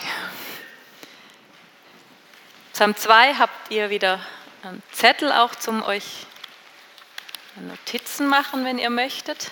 Psalm 2.75 2.95
2 2.95 3.35
habt 3.37 3.71
ihr 3.71 3.89
wieder 3.89 4.21
einen 4.63 4.83
Zettel 4.93 5.33
auch 5.33 5.55
zum 5.55 5.83
euch 5.83 6.27
Notizen 7.57 8.29
machen, 8.29 8.67
wenn 8.67 8.79
ihr 8.79 8.91
möchtet. 8.91 9.51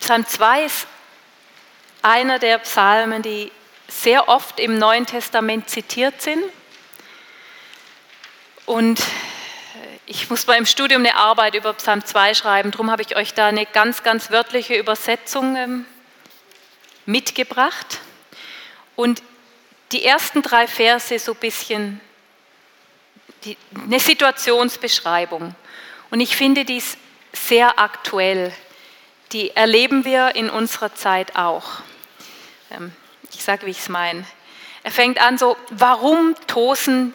Psalm 0.00 0.26
2 0.26 0.64
ist 0.64 0.86
einer 2.02 2.38
der 2.38 2.58
Psalmen, 2.58 3.22
die 3.22 3.50
sehr 3.88 4.28
oft 4.28 4.60
im 4.60 4.78
Neuen 4.78 5.06
Testament 5.06 5.70
zitiert 5.70 6.20
sind. 6.20 6.44
Und 8.66 9.02
ich 10.14 10.28
muss 10.28 10.44
beim 10.44 10.66
Studium 10.66 11.00
eine 11.00 11.14
Arbeit 11.14 11.54
über 11.54 11.72
Psalm 11.72 12.04
2 12.04 12.34
schreiben, 12.34 12.70
darum 12.70 12.90
habe 12.90 13.00
ich 13.00 13.16
euch 13.16 13.32
da 13.32 13.46
eine 13.46 13.64
ganz, 13.64 14.02
ganz 14.02 14.30
wörtliche 14.30 14.74
Übersetzung 14.74 15.56
ähm, 15.56 15.86
mitgebracht. 17.06 18.00
Und 18.94 19.22
die 19.90 20.04
ersten 20.04 20.42
drei 20.42 20.66
Verse 20.66 21.18
so 21.18 21.32
ein 21.32 21.38
bisschen 21.38 22.00
die, 23.44 23.56
eine 23.86 23.98
Situationsbeschreibung. 23.98 25.54
Und 26.10 26.20
ich 26.20 26.36
finde 26.36 26.66
dies 26.66 26.98
sehr 27.32 27.78
aktuell. 27.78 28.52
Die 29.32 29.56
erleben 29.56 30.04
wir 30.04 30.34
in 30.34 30.50
unserer 30.50 30.94
Zeit 30.94 31.36
auch. 31.36 31.80
Ähm, 32.70 32.92
ich 33.32 33.42
sage, 33.42 33.64
wie 33.64 33.70
ich 33.70 33.78
es 33.78 33.88
meine. 33.88 34.26
Er 34.82 34.90
fängt 34.90 35.18
an 35.22 35.38
so, 35.38 35.56
warum 35.70 36.34
tosen 36.48 37.14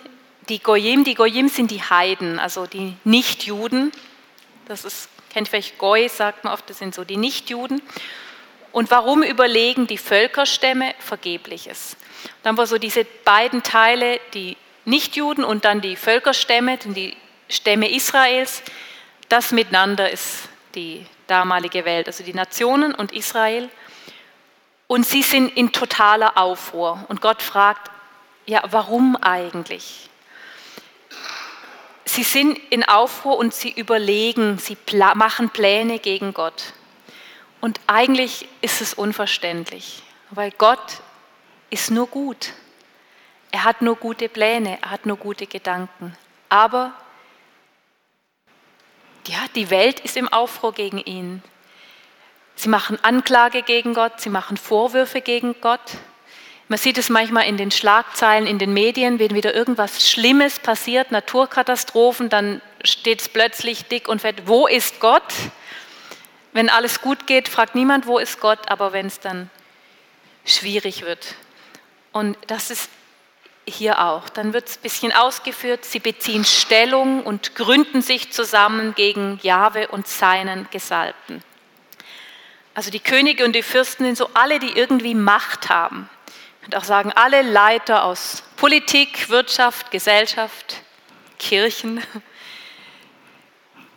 die 0.49 0.59
Goyim? 0.59 1.03
Die 1.03 1.15
Goyim 1.15 1.49
sind 1.49 1.71
die 1.71 1.81
Heiden, 1.81 2.39
also 2.39 2.65
die 2.65 2.95
Nichtjuden. 3.03 3.91
Das 4.67 4.85
ist, 4.85 5.09
kennt 5.29 5.47
vielleicht 5.47 5.77
Goy, 5.77 6.09
sagt 6.09 6.43
man 6.43 6.53
oft, 6.53 6.69
das 6.69 6.79
sind 6.79 6.95
so 6.95 7.03
die 7.03 7.17
Nichtjuden. 7.17 7.81
Und 8.71 8.91
warum 8.91 9.23
überlegen 9.23 9.87
die 9.87 9.97
Völkerstämme 9.97 10.93
Vergebliches? 10.99 11.97
Dann 12.43 12.57
war 12.57 12.67
so 12.67 12.77
diese 12.77 13.05
beiden 13.25 13.63
Teile, 13.63 14.19
die 14.33 14.57
Nichtjuden 14.85 15.43
und 15.43 15.65
dann 15.65 15.81
die 15.81 15.95
Völkerstämme, 15.95 16.77
die 16.77 17.15
Stämme 17.49 17.89
Israels. 17.91 18.63
Das 19.29 19.51
miteinander 19.51 20.09
ist 20.09 20.49
die 20.75 21.05
damalige 21.27 21.85
Welt, 21.85 22.07
also 22.07 22.23
die 22.23 22.33
Nationen 22.33 22.93
und 22.93 23.11
Israel. 23.11 23.69
Und 24.87 25.05
sie 25.05 25.21
sind 25.21 25.55
in 25.57 25.71
totaler 25.71 26.37
Aufruhr. 26.37 27.05
Und 27.09 27.21
Gott 27.21 27.41
fragt, 27.41 27.91
ja, 28.45 28.63
warum 28.69 29.17
eigentlich? 29.17 30.09
Sie 32.17 32.23
sind 32.23 32.59
in 32.71 32.83
Aufruhr 32.83 33.37
und 33.37 33.53
sie 33.53 33.69
überlegen, 33.69 34.57
sie 34.57 34.75
machen 35.13 35.51
Pläne 35.51 35.99
gegen 35.99 36.33
Gott. 36.33 36.73
Und 37.61 37.79
eigentlich 37.85 38.47
ist 38.61 38.81
es 38.81 38.95
unverständlich, 38.95 40.01
weil 40.31 40.49
Gott 40.49 41.03
ist 41.69 41.91
nur 41.91 42.07
gut. 42.07 42.53
Er 43.51 43.65
hat 43.65 43.83
nur 43.83 43.97
gute 43.97 44.29
Pläne, 44.29 44.79
er 44.81 44.89
hat 44.89 45.05
nur 45.05 45.17
gute 45.17 45.45
Gedanken. 45.45 46.17
Aber 46.49 46.91
ja, 49.27 49.37
die 49.53 49.69
Welt 49.69 49.99
ist 49.99 50.17
im 50.17 50.27
Aufruhr 50.27 50.73
gegen 50.73 50.97
ihn. 50.97 51.43
Sie 52.55 52.69
machen 52.69 52.97
Anklage 53.03 53.61
gegen 53.61 53.93
Gott, 53.93 54.21
sie 54.21 54.29
machen 54.29 54.57
Vorwürfe 54.57 55.21
gegen 55.21 55.53
Gott. 55.61 55.99
Man 56.69 56.77
sieht 56.77 56.97
es 56.97 57.09
manchmal 57.09 57.47
in 57.47 57.55
den 57.55 57.71
Schlagzeilen, 57.71 58.45
in 58.45 58.59
den 58.59 58.73
Medien, 58.73 59.19
wenn 59.19 59.33
wieder 59.33 59.55
irgendwas 59.55 60.09
Schlimmes 60.09 60.59
passiert, 60.59 61.11
Naturkatastrophen, 61.11 62.27
dann 62.29 62.61
steht 62.83 63.21
es 63.21 63.29
plötzlich 63.29 63.85
dick 63.85 64.09
und 64.09 64.21
fett, 64.21 64.47
wo 64.47 64.67
ist 64.67 64.99
Gott? 64.99 65.33
Wenn 66.51 66.69
alles 66.69 67.01
gut 67.01 67.25
geht, 67.25 67.47
fragt 67.47 67.75
niemand, 67.75 68.05
wo 68.05 68.19
ist 68.19 68.41
Gott, 68.41 68.69
aber 68.69 68.91
wenn 68.91 69.07
es 69.07 69.21
dann 69.21 69.49
schwierig 70.43 71.03
wird. 71.03 71.35
Und 72.11 72.37
das 72.47 72.69
ist 72.69 72.89
hier 73.65 74.03
auch. 74.03 74.27
Dann 74.29 74.53
wird 74.53 74.67
es 74.67 74.77
ein 74.77 74.81
bisschen 74.81 75.11
ausgeführt, 75.13 75.85
sie 75.85 75.99
beziehen 75.99 76.43
Stellung 76.43 77.23
und 77.23 77.55
gründen 77.55 78.01
sich 78.01 78.31
zusammen 78.31 78.93
gegen 78.95 79.39
Jahwe 79.41 79.87
und 79.87 80.07
seinen 80.07 80.67
Gesalbten. 80.71 81.43
Also 82.73 82.91
die 82.91 82.99
Könige 82.99 83.45
und 83.45 83.53
die 83.53 83.63
Fürsten 83.63 84.05
sind 84.05 84.17
so 84.17 84.29
alle, 84.33 84.59
die 84.59 84.71
irgendwie 84.71 85.15
Macht 85.15 85.69
haben. 85.69 86.09
Könnte 86.67 86.79
auch 86.79 86.83
sagen, 86.83 87.13
alle 87.13 87.43
Leiter 87.43 88.03
aus 88.03 88.43
Politik, 88.57 89.29
Wirtschaft, 89.29 89.89
Gesellschaft, 89.89 90.81
Kirchen, 91.39 92.03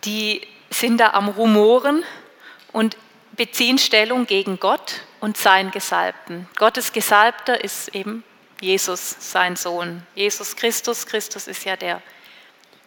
die 0.05 0.47
sind 0.69 0.99
da 0.99 1.09
am 1.09 1.27
Rumoren 1.27 2.05
und 2.71 2.95
beziehen 3.33 3.77
Stellung 3.77 4.25
gegen 4.25 4.57
Gott 4.57 5.01
und 5.19 5.35
seinen 5.35 5.71
Gesalbten. 5.71 6.47
Gottes 6.55 6.93
Gesalbter 6.93 7.61
ist 7.61 7.93
eben 7.93 8.23
Jesus, 8.61 9.17
sein 9.19 9.57
Sohn. 9.57 10.07
Jesus 10.15 10.55
Christus, 10.55 11.05
Christus 11.05 11.47
ist 11.47 11.65
ja 11.65 11.75
der 11.75 12.01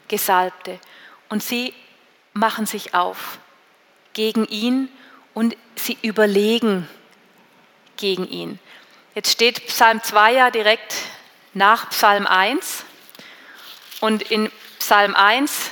Gesalbte. 0.08 0.80
Und 1.28 1.42
sie 1.42 1.74
machen 2.32 2.64
sich 2.64 2.94
auf 2.94 3.38
gegen 4.14 4.46
ihn 4.46 4.88
und 5.34 5.58
sie 5.76 5.98
überlegen 6.00 6.88
gegen 7.98 8.26
ihn. 8.26 8.58
Jetzt 9.14 9.30
steht 9.30 9.68
Psalm 9.68 10.02
2 10.02 10.32
ja 10.32 10.50
direkt 10.50 10.92
nach 11.52 11.90
Psalm 11.90 12.26
1. 12.26 12.84
Und 14.00 14.22
in 14.22 14.50
Psalm 14.80 15.14
1 15.14 15.70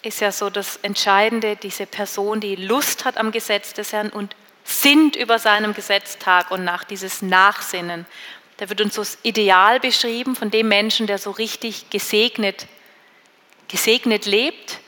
ist 0.00 0.20
ja 0.20 0.32
so 0.32 0.48
das 0.48 0.78
Entscheidende, 0.78 1.56
diese 1.56 1.84
Person, 1.84 2.40
die 2.40 2.56
Lust 2.56 3.04
hat 3.04 3.18
am 3.18 3.30
Gesetz 3.30 3.74
des 3.74 3.92
Herrn 3.92 4.08
und 4.08 4.34
sinnt 4.64 5.16
über 5.16 5.38
seinem 5.38 5.74
Gesetz 5.74 6.18
Tag 6.18 6.50
und 6.50 6.64
Nacht, 6.64 6.90
dieses 6.90 7.20
Nachsinnen. 7.20 8.06
Da 8.56 8.70
wird 8.70 8.80
uns 8.80 8.94
so 8.94 9.02
das 9.02 9.18
Ideal 9.22 9.80
beschrieben 9.80 10.34
von 10.34 10.50
dem 10.50 10.68
Menschen, 10.68 11.06
der 11.06 11.18
so 11.18 11.30
richtig 11.30 11.90
gesegnet, 11.90 12.66
gesegnet 13.68 14.24
lebt. 14.24 14.78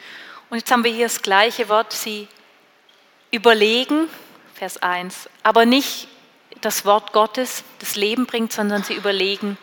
Und 0.49 0.57
jetzt 0.57 0.71
haben 0.71 0.85
wir 0.85 0.93
hier 0.93 1.07
das 1.07 1.21
gleiche 1.21 1.69
Wort, 1.69 1.93
sie 1.93 2.29
überlegen, 3.31 4.09
Vers 4.55 4.83
1, 4.83 5.29
aber 5.43 5.67
nicht 5.67 6.09
das 6.61 6.85
Wort 6.85 7.13
Gottes 7.13 7.65
das 7.79 7.97
Leben 7.97 8.27
bringt, 8.27 8.53
sondern 8.53 8.83
sie 8.83 8.95
überlegen 8.95 9.57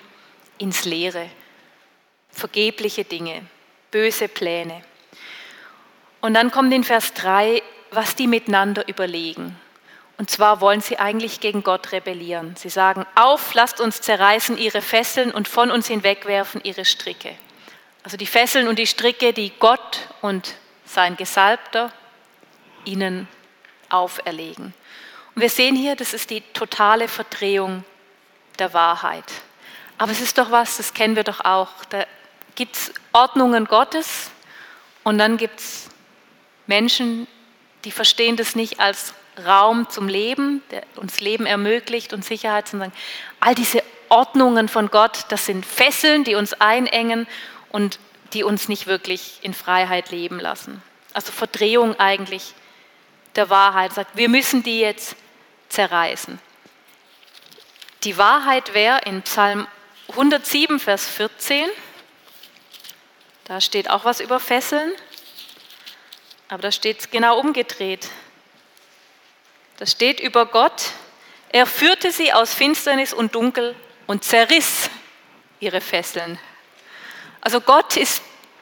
ins 0.57 0.85
Leere. 0.85 1.29
Vergebliche 2.31 3.03
Dinge, 3.03 3.45
böse 3.91 4.27
Pläne. 4.27 4.83
Und 6.21 6.33
dann 6.33 6.51
kommt 6.51 6.73
in 6.73 6.83
Vers 6.83 7.13
3, 7.13 7.61
was 7.91 8.15
die 8.15 8.27
miteinander 8.27 8.87
überlegen. 8.87 9.55
Und 10.17 10.31
zwar 10.31 10.61
wollen 10.61 10.81
sie 10.81 10.97
eigentlich 10.97 11.39
gegen 11.39 11.63
Gott 11.63 11.91
rebellieren. 11.91 12.55
Sie 12.55 12.69
sagen, 12.69 13.05
auf, 13.13 13.53
lasst 13.53 13.79
uns 13.79 14.01
zerreißen 14.01 14.57
ihre 14.57 14.81
Fesseln 14.81 15.31
und 15.31 15.47
von 15.47 15.69
uns 15.69 15.87
hinwegwerfen 15.87 16.61
ihre 16.63 16.85
Stricke. 16.85 17.35
Also 18.03 18.17
die 18.17 18.25
Fesseln 18.25 18.67
und 18.67 18.79
die 18.79 18.87
Stricke, 18.87 19.31
die 19.31 19.51
Gott 19.59 20.07
und 20.21 20.55
sein 20.85 21.17
Gesalbter 21.17 21.91
ihnen 22.83 23.27
auferlegen. 23.89 24.73
Wir 25.39 25.51
sehen 25.51 25.75
hier, 25.75 25.95
das 25.95 26.15
ist 26.15 26.31
die 26.31 26.41
totale 26.53 27.07
Verdrehung 27.07 27.83
der 28.57 28.73
Wahrheit. 28.73 29.23
Aber 29.99 30.11
es 30.11 30.19
ist 30.19 30.39
doch 30.39 30.49
was, 30.49 30.77
das 30.77 30.95
kennen 30.95 31.15
wir 31.15 31.23
doch 31.23 31.45
auch. 31.45 31.69
Da 31.91 32.07
gibt 32.55 32.75
es 32.75 32.91
Ordnungen 33.13 33.65
Gottes 33.65 34.31
und 35.03 35.19
dann 35.19 35.37
gibt 35.37 35.59
es 35.59 35.89
Menschen, 36.65 37.27
die 37.85 37.91
verstehen 37.91 38.35
das 38.35 38.55
nicht 38.55 38.79
als 38.79 39.13
Raum 39.45 39.87
zum 39.91 40.07
Leben, 40.07 40.63
der 40.71 40.81
uns 40.95 41.19
Leben 41.19 41.45
ermöglicht 41.45 42.13
und 42.13 42.25
Sicherheit, 42.25 42.67
sondern 42.67 42.91
all 43.39 43.53
diese 43.53 43.83
Ordnungen 44.09 44.67
von 44.67 44.89
Gott, 44.89 45.25
das 45.29 45.45
sind 45.45 45.67
Fesseln, 45.67 46.23
die 46.23 46.33
uns 46.33 46.53
einengen 46.53 47.27
und 47.69 47.99
die 48.33 48.43
uns 48.43 48.69
nicht 48.69 48.87
wirklich 48.87 49.37
in 49.43 49.53
Freiheit 49.53 50.09
leben 50.09 50.39
lassen. 50.39 50.81
Also 51.13 51.31
Verdrehung 51.31 51.99
eigentlich 51.99 52.55
der 53.35 53.51
Wahrheit, 53.51 53.93
sagt, 53.93 54.17
wir 54.17 54.29
müssen 54.29 54.63
die 54.63 54.79
jetzt 54.79 55.15
zerreißen. 55.69 56.39
Die 58.03 58.17
Wahrheit 58.17 58.73
wäre 58.73 59.01
in 59.05 59.21
Psalm 59.23 59.67
107, 60.09 60.79
Vers 60.79 61.07
14, 61.07 61.69
da 63.45 63.61
steht 63.61 63.89
auch 63.89 64.05
was 64.05 64.19
über 64.19 64.39
Fesseln, 64.39 64.91
aber 66.49 66.61
da 66.61 66.71
steht 66.71 66.99
es 66.99 67.09
genau 67.09 67.39
umgedreht. 67.39 68.09
Da 69.77 69.85
steht 69.85 70.19
über 70.19 70.45
Gott, 70.45 70.91
er 71.49 71.65
führte 71.65 72.11
sie 72.11 72.33
aus 72.33 72.53
Finsternis 72.53 73.13
und 73.13 73.35
Dunkel 73.35 73.75
und 74.05 74.23
zerriss 74.23 74.89
ihre 75.59 75.81
Fesseln. 75.81 76.39
Also 77.41 77.61
Gott 77.61 77.95
ist 77.95 78.21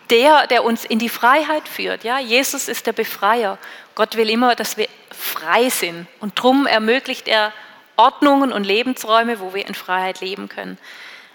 der, 0.10 0.48
der 0.48 0.64
uns 0.64 0.86
in 0.86 1.00
die 1.00 1.10
Freiheit 1.10 1.68
führt. 1.68 2.04
Ja? 2.04 2.20
Jesus 2.20 2.68
ist 2.68 2.86
der 2.86 2.94
Befreier. 2.94 3.58
Gott 3.96 4.18
will 4.18 4.30
immer, 4.30 4.56
dass 4.56 4.78
wir 4.78 4.90
frei 5.12 5.70
sind. 5.70 6.08
Und 6.20 6.38
darum 6.38 6.68
ermöglicht 6.68 7.28
er 7.28 7.54
Ordnungen 7.96 8.52
und 8.52 8.66
Lebensräume, 8.66 9.40
wo 9.40 9.54
wir 9.54 9.66
in 9.66 9.74
Freiheit 9.74 10.20
leben 10.20 10.50
können. 10.50 10.78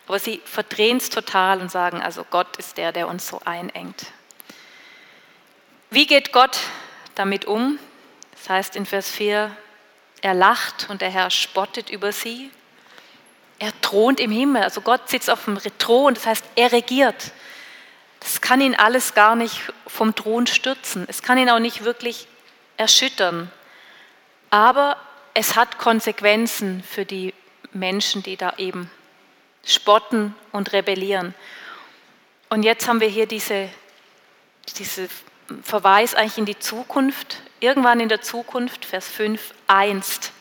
Aber 0.06 0.18
sie 0.18 0.40
verdrehen 0.44 0.98
es 0.98 1.08
total 1.08 1.60
und 1.60 1.70
sagen, 1.70 2.02
also 2.02 2.24
Gott 2.30 2.56
ist 2.58 2.76
der, 2.76 2.92
der 2.92 3.08
uns 3.08 3.26
so 3.26 3.40
einengt. 3.44 4.06
Wie 5.90 6.06
geht 6.06 6.32
Gott 6.32 6.58
damit 7.14 7.44
um? 7.46 7.78
Das 8.32 8.48
heißt 8.48 8.76
in 8.76 8.86
Vers 8.86 9.10
4, 9.10 9.54
er 10.22 10.34
lacht 10.34 10.88
und 10.90 11.00
der 11.00 11.10
Herr 11.10 11.30
spottet 11.30 11.90
über 11.90 12.12
sie. 12.12 12.50
Er 13.58 13.72
thront 13.82 14.20
im 14.20 14.30
Himmel, 14.30 14.62
also 14.62 14.80
Gott 14.80 15.08
sitzt 15.08 15.30
auf 15.30 15.44
dem 15.44 15.58
Thron, 15.78 16.14
das 16.14 16.26
heißt, 16.26 16.44
er 16.56 16.72
regiert. 16.72 17.32
Das 18.20 18.40
kann 18.40 18.60
ihn 18.60 18.74
alles 18.74 19.14
gar 19.14 19.36
nicht 19.36 19.60
vom 19.86 20.14
Thron 20.14 20.46
stürzen. 20.46 21.04
Es 21.08 21.22
kann 21.22 21.38
ihn 21.38 21.50
auch 21.50 21.58
nicht 21.58 21.84
wirklich 21.84 22.26
erschüttern. 22.80 23.50
Aber 24.48 24.96
es 25.34 25.54
hat 25.54 25.78
Konsequenzen 25.78 26.82
für 26.82 27.04
die 27.04 27.34
Menschen, 27.72 28.22
die 28.22 28.36
da 28.36 28.54
eben 28.56 28.90
spotten 29.64 30.34
und 30.50 30.72
rebellieren. 30.72 31.34
Und 32.48 32.62
jetzt 32.64 32.88
haben 32.88 33.00
wir 33.00 33.08
hier 33.08 33.26
diese, 33.26 33.68
diese 34.78 35.08
Verweis 35.62 36.14
eigentlich 36.14 36.38
in 36.38 36.46
die 36.46 36.58
Zukunft. 36.58 37.42
Irgendwann 37.60 38.00
in 38.00 38.08
der 38.08 38.22
Zukunft, 38.22 38.84
Vers 38.84 39.08
5, 39.08 39.54
einst 39.66 40.32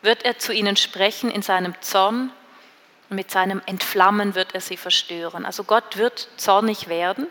wird 0.00 0.24
er 0.24 0.38
zu 0.38 0.52
ihnen 0.52 0.76
sprechen 0.76 1.30
in 1.30 1.42
seinem 1.42 1.74
Zorn 1.82 2.30
und 3.10 3.16
mit 3.16 3.30
seinem 3.30 3.60
Entflammen 3.66 4.34
wird 4.34 4.54
er 4.54 4.60
sie 4.60 4.76
verstören. 4.76 5.44
Also 5.44 5.64
Gott 5.64 5.96
wird 5.96 6.28
zornig 6.36 6.88
werden. 6.88 7.26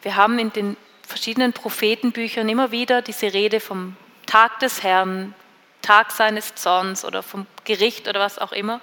Wir 0.00 0.16
haben 0.16 0.38
in 0.38 0.52
den 0.52 0.76
verschiedenen 1.12 1.52
Prophetenbüchern 1.52 2.48
immer 2.48 2.70
wieder 2.70 3.02
diese 3.02 3.34
Rede 3.34 3.60
vom 3.60 3.96
Tag 4.24 4.60
des 4.60 4.82
Herrn, 4.82 5.34
Tag 5.82 6.10
seines 6.10 6.54
Zorns 6.54 7.04
oder 7.04 7.22
vom 7.22 7.46
Gericht 7.64 8.08
oder 8.08 8.18
was 8.18 8.38
auch 8.38 8.52
immer, 8.52 8.80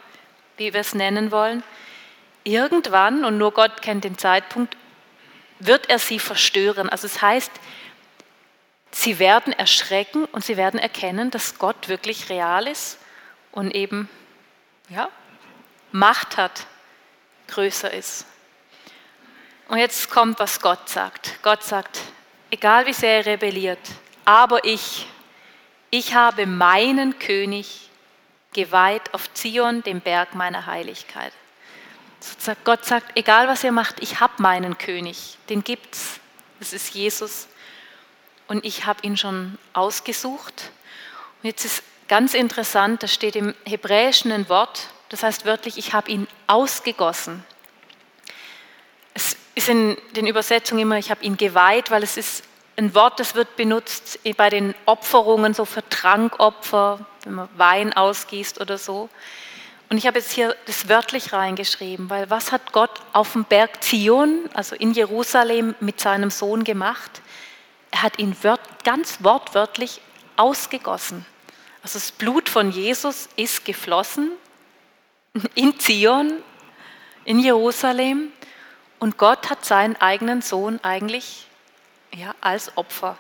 wie 0.58 0.72
wir 0.72 0.82
es 0.82 0.94
nennen 0.94 1.32
wollen. 1.32 1.64
Irgendwann, 2.44 3.26
und 3.26 3.40
nur 3.40 3.52
Gott 3.52 3.82
kennt 3.82 4.04
den 4.04 4.18
Zeitpunkt, 4.18 4.78
wird 5.58 5.90
er 5.90 5.98
sie 5.98 6.20
verstören. 6.20 6.88
Also 6.88 7.08
es 7.08 7.20
heißt, 7.20 7.52
sie 8.92 9.18
werden 9.18 9.52
erschrecken 9.52 10.26
und 10.26 10.46
sie 10.46 10.56
werden 10.56 10.80
erkennen, 10.80 11.32
dass 11.32 11.58
Gott 11.58 11.90
wirklich 11.90 12.30
real 12.30 12.68
ist 12.68 13.00
und 13.52 13.74
eben 13.74 14.08
ja, 14.90 15.10
Macht 15.92 16.38
hat, 16.38 16.68
größer 17.48 17.92
ist. 17.92 18.28
Und 19.68 19.80
jetzt 19.80 20.12
kommt, 20.12 20.38
was 20.38 20.62
Gott 20.62 20.90
sagt. 20.90 21.40
Gott 21.42 21.64
sagt, 21.64 22.02
egal 22.52 22.86
wie 22.86 22.94
sehr 22.94 23.18
er 23.18 23.26
rebelliert, 23.26 23.80
aber 24.26 24.64
ich, 24.66 25.08
ich 25.90 26.14
habe 26.14 26.46
meinen 26.46 27.18
König 27.20 27.90
geweiht 28.54 29.14
auf 29.14 29.32
Zion, 29.34 29.84
dem 29.84 30.02
Berg 30.02 30.36
meiner 30.36 30.66
Heiligkeit. 30.66 31.34
Gott 32.64 32.86
sagt, 32.86 33.18
egal 33.18 33.48
was 33.48 33.64
ihr 33.64 33.72
macht, 33.72 34.02
ich 34.02 34.20
habe 34.20 34.34
meinen 34.42 34.78
König, 34.78 35.38
den 35.50 35.64
gibt's. 35.64 36.20
Das 36.60 36.74
ist 36.74 36.94
Jesus. 36.94 37.48
Und 38.48 38.66
ich 38.66 38.86
habe 38.86 39.00
ihn 39.04 39.16
schon 39.16 39.58
ausgesucht. 39.74 40.72
Und 41.42 41.48
jetzt 41.48 41.64
ist 41.64 41.84
ganz 42.08 42.34
interessant, 42.34 43.04
da 43.04 43.08
steht 43.08 43.36
im 43.36 43.56
Hebräischen 43.66 44.32
ein 44.32 44.50
Wort, 44.50 44.90
das 45.10 45.24
heißt 45.24 45.46
wörtlich, 45.46 45.78
ich 45.78 45.94
habe 45.94 46.12
ihn 46.12 46.28
ausgegossen. 46.48 47.44
Ist 49.60 49.68
in 49.68 49.98
den 50.16 50.26
Übersetzungen 50.26 50.84
immer, 50.84 50.98
ich 51.00 51.12
habe 51.12 51.22
ihn 51.22 51.36
geweiht, 51.36 51.92
weil 51.92 52.02
es 52.02 52.16
ist 52.16 52.46
ein 52.78 52.96
Wort, 52.96 53.20
das 53.20 53.36
wird 53.36 53.58
benutzt 53.58 54.18
bei 54.38 54.50
den 54.50 54.74
Opferungen, 54.86 55.54
so 55.54 55.66
für 55.66 55.84
Trankopfer, 55.90 57.06
wenn 57.26 57.34
man 57.34 57.50
Wein 57.58 57.92
ausgießt 57.92 58.62
oder 58.62 58.78
so. 58.78 59.10
Und 59.90 59.98
ich 59.98 60.08
habe 60.08 60.20
jetzt 60.20 60.32
hier 60.32 60.56
das 60.66 60.88
wörtlich 60.88 61.34
reingeschrieben, 61.34 62.10
weil 62.10 62.30
was 62.30 62.54
hat 62.54 62.72
Gott 62.72 63.02
auf 63.12 63.34
dem 63.34 63.44
Berg 63.44 63.84
Zion, 63.84 64.50
also 64.54 64.78
in 64.78 64.94
Jerusalem, 64.94 65.76
mit 65.82 66.00
seinem 66.00 66.30
Sohn 66.30 66.64
gemacht? 66.64 67.22
Er 67.92 68.04
hat 68.04 68.18
ihn 68.18 68.38
ganz 68.86 69.18
wortwörtlich 69.26 70.00
ausgegossen. 70.38 71.26
Also 71.84 72.00
das 72.00 72.14
Blut 72.14 72.48
von 72.48 72.72
Jesus 72.72 73.28
ist 73.36 73.66
geflossen 73.66 74.32
in 75.54 75.78
Zion, 75.82 76.32
in 77.26 77.40
Jerusalem. 77.40 78.32
Und 79.00 79.18
Gott 79.18 79.50
hat 79.50 79.66
seinen 79.66 79.96
eigenen 79.96 80.42
Sohn 80.42 80.80
eigentlich 80.84 81.48
ja, 82.14 82.36
als 82.42 82.76
Opfer 82.78 83.18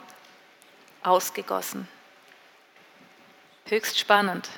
ausgegossen. 1.04 1.88
Höchst 3.66 3.98
spannend. 4.00 4.50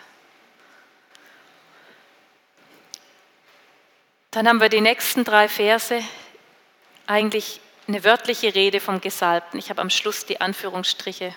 Dann 4.32 4.48
haben 4.48 4.62
wir 4.62 4.70
die 4.70 4.82
nächsten 4.82 5.24
drei 5.24 5.50
Verse 5.50 6.02
eigentlich 7.06 7.60
eine 7.88 8.04
wörtliche 8.06 8.56
Rede 8.56 8.80
vom 8.80 9.02
Gesalbten. 9.02 9.60
Ich 9.60 9.70
habe 9.70 9.82
am 9.82 9.90
Schluss 9.90 10.26
die 10.26 10.40
Anführungsstriche 10.40 11.36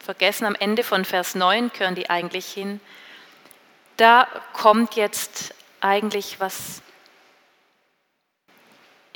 vergessen. 0.00 0.46
Am 0.46 0.56
Ende 0.56 0.82
von 0.82 1.04
Vers 1.04 1.36
9 1.36 1.70
gehören 1.72 1.94
die 1.94 2.10
eigentlich 2.10 2.46
hin. 2.46 2.80
Da 3.96 4.26
kommt 4.52 4.96
jetzt 4.96 5.54
eigentlich 5.80 6.40
was, 6.40 6.82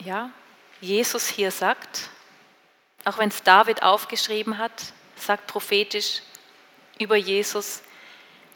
ja, 0.00 0.30
Jesus 0.80 1.28
hier 1.28 1.50
sagt, 1.50 2.10
auch 3.04 3.18
wenn 3.18 3.28
es 3.28 3.42
David 3.42 3.82
aufgeschrieben 3.82 4.58
hat, 4.58 4.72
sagt 5.16 5.46
prophetisch 5.46 6.22
über 6.98 7.16
Jesus, 7.16 7.82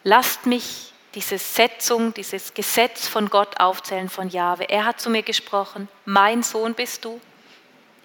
lasst 0.03 0.46
mich 0.46 0.92
diese 1.14 1.38
Setzung, 1.38 2.14
dieses 2.14 2.55
Gesetz 2.55 3.09
von 3.09 3.31
Gott 3.31 3.59
aufzählen 3.59 4.09
von 4.09 4.29
Jahwe. 4.29 4.68
Er 4.68 4.85
hat 4.85 5.00
zu 5.00 5.11
mir 5.11 5.22
gesprochen, 5.22 5.88
mein 6.05 6.42
Sohn 6.42 6.74
bist 6.74 7.05
du, 7.05 7.20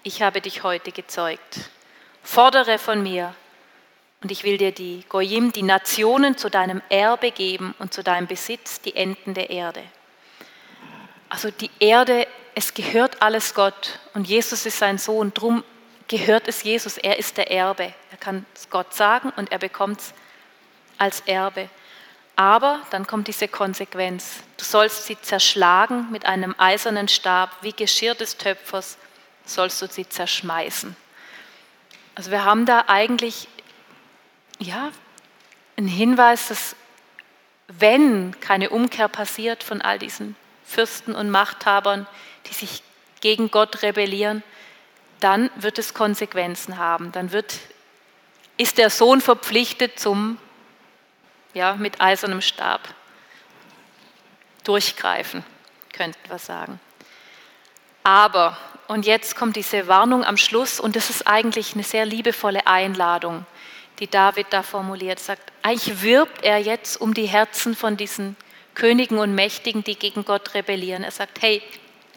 ich 0.02 0.22
habe 0.22 0.40
dich 0.40 0.62
heute 0.62 0.92
gezeugt. 0.92 1.70
Fordere 2.22 2.78
von 2.78 3.02
mir 3.02 3.34
und 4.22 4.30
ich 4.30 4.44
will 4.44 4.56
dir 4.58 4.72
die 4.72 5.04
Goyim, 5.08 5.52
die 5.52 5.62
Nationen 5.62 6.36
zu 6.36 6.48
deinem 6.48 6.82
Erbe 6.88 7.30
geben 7.30 7.74
und 7.78 7.92
zu 7.92 8.02
deinem 8.02 8.26
Besitz, 8.26 8.80
die 8.80 8.96
Enden 8.96 9.34
der 9.34 9.50
Erde. 9.50 9.82
Also 11.36 11.50
die 11.50 11.70
Erde, 11.80 12.26
es 12.54 12.72
gehört 12.72 13.20
alles 13.20 13.52
Gott 13.52 13.98
und 14.14 14.26
Jesus 14.26 14.64
ist 14.64 14.78
sein 14.78 14.96
Sohn, 14.96 15.34
drum 15.34 15.62
gehört 16.08 16.48
es 16.48 16.62
Jesus, 16.62 16.96
er 16.96 17.18
ist 17.18 17.36
der 17.36 17.50
Erbe. 17.50 17.92
Er 18.10 18.16
kann 18.16 18.46
es 18.54 18.70
Gott 18.70 18.94
sagen 18.94 19.34
und 19.36 19.52
er 19.52 19.58
bekommt 19.58 20.00
es 20.00 20.14
als 20.96 21.20
Erbe. 21.26 21.68
Aber 22.36 22.80
dann 22.88 23.06
kommt 23.06 23.28
diese 23.28 23.48
Konsequenz. 23.48 24.36
Du 24.56 24.64
sollst 24.64 25.04
sie 25.04 25.20
zerschlagen 25.20 26.10
mit 26.10 26.24
einem 26.24 26.54
eisernen 26.56 27.06
Stab, 27.06 27.50
wie 27.60 27.72
Geschirr 27.72 28.14
des 28.14 28.38
Töpfers 28.38 28.96
sollst 29.44 29.82
du 29.82 29.88
sie 29.88 30.08
zerschmeißen. 30.08 30.96
Also 32.14 32.30
wir 32.30 32.46
haben 32.46 32.64
da 32.64 32.84
eigentlich 32.86 33.46
ja, 34.58 34.90
einen 35.76 35.86
Hinweis, 35.86 36.48
dass 36.48 36.76
wenn 37.68 38.40
keine 38.40 38.70
Umkehr 38.70 39.08
passiert 39.08 39.62
von 39.62 39.82
all 39.82 39.98
diesen 39.98 40.34
Fürsten 40.66 41.14
und 41.14 41.30
Machthabern, 41.30 42.06
die 42.46 42.54
sich 42.54 42.82
gegen 43.20 43.50
Gott 43.50 43.82
rebellieren, 43.82 44.42
dann 45.20 45.50
wird 45.56 45.78
es 45.78 45.94
Konsequenzen 45.94 46.76
haben. 46.76 47.12
Dann 47.12 47.32
wird, 47.32 47.58
ist 48.56 48.78
der 48.78 48.90
Sohn 48.90 49.20
verpflichtet 49.20 49.98
zum 49.98 50.38
ja, 51.54 51.74
mit 51.74 52.00
eisernem 52.00 52.42
Stab 52.42 52.80
durchgreifen, 54.64 55.44
könnten 55.92 56.28
wir 56.28 56.38
sagen. 56.38 56.78
Aber, 58.02 58.58
und 58.88 59.06
jetzt 59.06 59.36
kommt 59.36 59.56
diese 59.56 59.88
Warnung 59.88 60.24
am 60.24 60.36
Schluss, 60.36 60.78
und 60.78 60.96
das 60.96 61.08
ist 61.08 61.26
eigentlich 61.26 61.74
eine 61.74 61.82
sehr 61.82 62.04
liebevolle 62.04 62.66
Einladung, 62.66 63.46
die 63.98 64.08
David 64.08 64.48
da 64.50 64.62
formuliert, 64.62 65.18
sagt, 65.18 65.52
eigentlich 65.62 66.02
wirbt 66.02 66.44
er 66.44 66.58
jetzt 66.58 67.00
um 67.00 67.14
die 67.14 67.26
Herzen 67.26 67.74
von 67.74 67.96
diesen 67.96 68.36
Königen 68.76 69.18
und 69.18 69.34
Mächtigen, 69.34 69.82
die 69.82 69.96
gegen 69.96 70.24
Gott 70.24 70.54
rebellieren. 70.54 71.02
Er 71.02 71.10
sagt, 71.10 71.42
hey, 71.42 71.62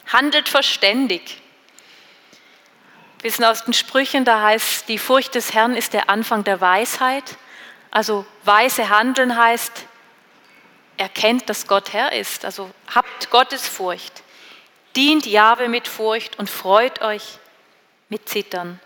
handelt 0.05 0.47
verständig. 0.47 1.41
Wir 3.21 3.31
wissen 3.31 3.45
aus 3.45 3.65
den 3.65 3.73
Sprüchen, 3.73 4.25
da 4.25 4.43
heißt, 4.43 4.87
die 4.87 4.99
Furcht 4.99 5.33
des 5.35 5.53
Herrn 5.53 5.75
ist 5.75 5.93
der 5.93 6.09
Anfang 6.09 6.43
der 6.43 6.61
Weisheit. 6.61 7.37
Also 7.91 8.25
weise 8.43 8.89
Handeln 8.89 9.35
heißt, 9.35 9.85
erkennt, 10.97 11.49
dass 11.49 11.65
Gott 11.65 11.93
Herr 11.93 12.11
ist. 12.11 12.45
Also 12.45 12.69
habt 12.93 13.31
Gottesfurcht. 13.31 14.21
Dient 14.95 15.25
Jahwe 15.25 15.69
mit 15.69 15.87
Furcht 15.87 16.37
und 16.39 16.49
freut 16.49 17.01
euch 17.01 17.39
mit 18.09 18.27
Zittern. 18.27 18.79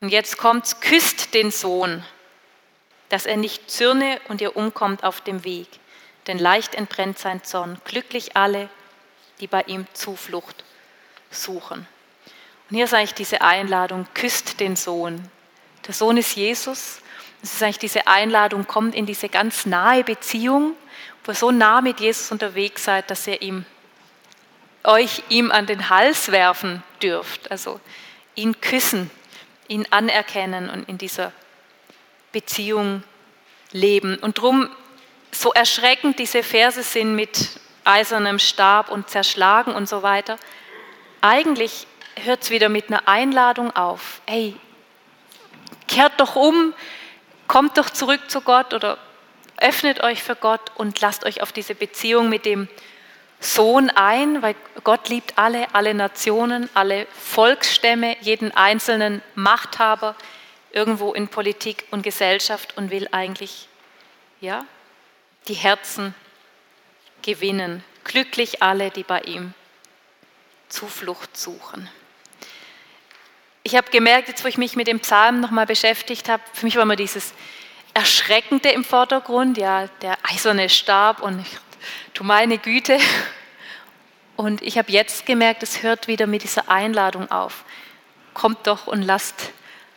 Und 0.00 0.10
jetzt 0.10 0.38
kommt's, 0.38 0.80
küsst 0.80 1.34
den 1.34 1.50
Sohn, 1.50 2.04
dass 3.08 3.26
er 3.26 3.36
nicht 3.36 3.68
zürne 3.68 4.20
und 4.28 4.40
ihr 4.40 4.56
umkommt 4.56 5.02
auf 5.02 5.20
dem 5.20 5.44
Weg. 5.44 5.66
Denn 6.28 6.38
leicht 6.38 6.74
entbrennt 6.76 7.18
sein 7.18 7.42
Zorn. 7.42 7.80
Glücklich 7.84 8.36
alle, 8.36 8.68
die 9.40 9.48
bei 9.48 9.62
ihm 9.62 9.86
Zuflucht 9.92 10.64
suchen. 11.30 11.88
Und 12.70 12.76
hier 12.76 12.84
ist 12.84 12.94
eigentlich 12.94 13.14
diese 13.14 13.40
Einladung, 13.40 14.06
küsst 14.14 14.60
den 14.60 14.76
Sohn. 14.76 15.28
Der 15.86 15.94
Sohn 15.94 16.16
ist 16.16 16.36
Jesus 16.36 17.00
das 17.40 17.54
ist 17.54 17.62
eigentlich 17.62 17.78
diese 17.78 18.06
Einladung, 18.06 18.66
kommt 18.66 18.94
in 18.94 19.06
diese 19.06 19.28
ganz 19.28 19.64
nahe 19.66 20.02
Beziehung, 20.02 20.74
wo 21.24 21.32
ihr 21.32 21.36
so 21.36 21.50
nah 21.50 21.80
mit 21.80 22.00
Jesus 22.00 22.32
unterwegs 22.32 22.84
seid, 22.84 23.10
dass 23.10 23.26
ihr 23.26 23.40
ihm, 23.42 23.64
euch 24.84 25.22
ihm 25.28 25.52
an 25.52 25.66
den 25.66 25.88
Hals 25.88 26.32
werfen 26.32 26.82
dürft. 27.02 27.50
Also 27.50 27.80
ihn 28.34 28.60
küssen, 28.60 29.10
ihn 29.68 29.86
anerkennen 29.90 30.68
und 30.68 30.88
in 30.88 30.98
dieser 30.98 31.32
Beziehung 32.32 33.04
leben. 33.70 34.16
Und 34.18 34.38
darum, 34.38 34.68
so 35.32 35.52
erschreckend 35.52 36.18
diese 36.18 36.42
Verse 36.42 36.82
sind 36.82 37.14
mit 37.14 37.60
eisernem 37.84 38.38
Stab 38.38 38.90
und 38.90 39.08
zerschlagen 39.08 39.74
und 39.74 39.88
so 39.88 40.02
weiter, 40.02 40.38
eigentlich 41.20 41.86
hört 42.24 42.42
es 42.42 42.50
wieder 42.50 42.68
mit 42.68 42.88
einer 42.88 43.08
Einladung 43.08 43.74
auf. 43.74 44.20
Hey, 44.26 44.56
kehrt 45.86 46.18
doch 46.18 46.36
um, 46.36 46.74
kommt 47.46 47.78
doch 47.78 47.90
zurück 47.90 48.30
zu 48.30 48.40
Gott 48.40 48.74
oder 48.74 48.98
öffnet 49.56 50.02
euch 50.02 50.22
für 50.22 50.36
Gott 50.36 50.60
und 50.76 51.00
lasst 51.00 51.24
euch 51.24 51.42
auf 51.42 51.52
diese 51.52 51.74
Beziehung 51.74 52.28
mit 52.28 52.44
dem 52.44 52.68
Sohn 53.40 53.90
ein, 53.90 54.42
weil 54.42 54.56
Gott 54.82 55.08
liebt 55.08 55.38
alle, 55.38 55.72
alle 55.72 55.94
Nationen, 55.94 56.68
alle 56.74 57.06
Volksstämme, 57.12 58.16
jeden 58.20 58.54
einzelnen 58.56 59.22
Machthaber 59.34 60.16
irgendwo 60.72 61.12
in 61.14 61.28
Politik 61.28 61.86
und 61.90 62.02
Gesellschaft 62.02 62.76
und 62.76 62.90
will 62.90 63.08
eigentlich 63.12 63.68
ja, 64.40 64.64
die 65.48 65.54
Herzen 65.54 66.14
gewinnen. 67.22 67.84
Glücklich 68.04 68.62
alle, 68.62 68.90
die 68.90 69.02
bei 69.02 69.20
ihm 69.20 69.54
Zuflucht 70.68 71.36
suchen 71.36 71.88
ich 73.68 73.76
habe 73.76 73.90
gemerkt, 73.90 74.28
jetzt 74.28 74.42
wo 74.44 74.48
ich 74.48 74.56
mich 74.56 74.76
mit 74.76 74.86
dem 74.86 75.00
Psalm 75.00 75.40
nochmal 75.40 75.66
beschäftigt 75.66 76.30
habe, 76.30 76.42
für 76.54 76.64
mich 76.64 76.76
war 76.76 76.84
immer 76.84 76.96
dieses 76.96 77.34
Erschreckende 77.92 78.70
im 78.70 78.82
Vordergrund, 78.82 79.58
ja, 79.58 79.88
der 80.00 80.16
eiserne 80.22 80.70
Stab 80.70 81.20
und 81.20 81.40
ich, 81.40 81.58
du 82.14 82.24
meine 82.24 82.56
Güte. 82.56 82.98
Und 84.36 84.62
ich 84.62 84.78
habe 84.78 84.90
jetzt 84.90 85.26
gemerkt, 85.26 85.62
es 85.62 85.82
hört 85.82 86.08
wieder 86.08 86.26
mit 86.26 86.44
dieser 86.44 86.70
Einladung 86.70 87.30
auf. 87.30 87.64
Kommt 88.32 88.66
doch 88.66 88.86
und 88.86 89.02
lasst, 89.02 89.52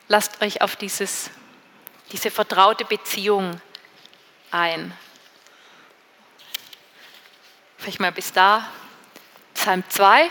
lasst 0.09 0.41
euch 0.41 0.61
auf 0.61 0.75
dieses, 0.75 1.29
diese 2.11 2.29
vertraute 2.29 2.83
Beziehung 2.83 3.61
ein. 4.49 4.91
Vielleicht 7.81 7.99
mal 7.99 8.11
bis 8.11 8.31
da. 8.31 8.69
Psalm 9.55 9.83
2. 9.89 10.29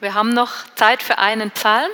Wir 0.00 0.14
haben 0.14 0.32
noch 0.32 0.50
Zeit 0.76 1.02
für 1.02 1.18
einen 1.18 1.50
Psalm. 1.50 1.90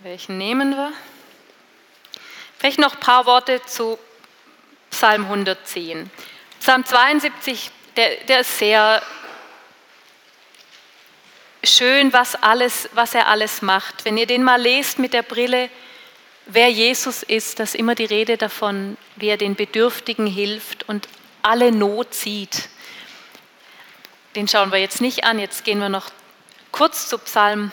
Welchen 0.00 0.38
nehmen 0.38 0.74
wir? 0.74 0.90
Vielleicht 2.58 2.78
noch 2.78 2.94
ein 2.94 3.00
paar 3.00 3.26
Worte 3.26 3.60
zu 3.66 3.98
Psalm 4.90 5.24
110. 5.24 6.10
Psalm 6.60 6.82
72, 6.82 7.70
der, 7.94 8.24
der 8.24 8.40
ist 8.40 8.56
sehr 8.56 9.02
schön, 11.62 12.10
was, 12.14 12.36
alles, 12.36 12.88
was 12.94 13.14
er 13.14 13.26
alles 13.26 13.60
macht. 13.60 14.06
Wenn 14.06 14.16
ihr 14.16 14.26
den 14.26 14.42
mal 14.42 14.58
lest 14.58 14.98
mit 14.98 15.12
der 15.12 15.22
Brille, 15.22 15.68
wer 16.46 16.70
Jesus 16.70 17.22
ist, 17.22 17.58
da 17.58 17.64
ist 17.64 17.74
immer 17.74 17.94
die 17.94 18.04
Rede 18.04 18.36
davon, 18.36 18.96
wie 19.16 19.28
er 19.28 19.36
den 19.36 19.54
Bedürftigen 19.54 20.26
hilft 20.26 20.88
und 20.88 21.08
alle 21.42 21.72
Not 21.72 22.14
sieht. 22.14 22.68
Den 24.34 24.48
schauen 24.48 24.72
wir 24.72 24.78
jetzt 24.78 25.00
nicht 25.00 25.24
an, 25.24 25.38
jetzt 25.38 25.64
gehen 25.64 25.78
wir 25.78 25.88
noch 25.88 26.10
kurz 26.72 27.08
zu 27.08 27.18
Psalm 27.18 27.72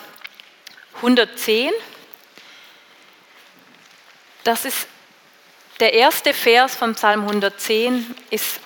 110. 0.97 1.71
Das 4.43 4.65
ist 4.65 4.87
der 5.79 5.93
erste 5.93 6.33
Vers 6.33 6.75
von 6.75 6.95
Psalm 6.95 7.21
110 7.21 8.15
ist 8.29 8.59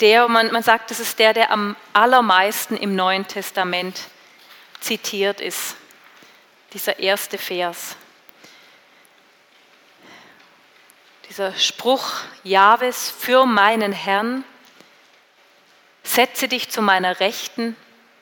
der, 0.00 0.28
man, 0.28 0.50
man 0.52 0.62
sagt, 0.62 0.90
das 0.90 1.00
ist 1.00 1.18
der, 1.18 1.34
der 1.34 1.50
am 1.50 1.76
allermeisten 1.92 2.76
im 2.76 2.96
Neuen 2.96 3.28
Testament 3.28 4.00
zitiert 4.80 5.40
ist. 5.40 5.76
Dieser 6.72 6.98
erste 6.98 7.36
Vers. 7.36 7.96
Dieser 11.28 11.54
Spruch 11.54 12.20
Jahwes 12.42 13.10
für 13.10 13.46
meinen 13.46 13.92
Herrn, 13.92 14.44
setze 16.02 16.48
dich 16.48 16.70
zu 16.70 16.82
meiner 16.82 17.18
Rechten, 17.20 17.76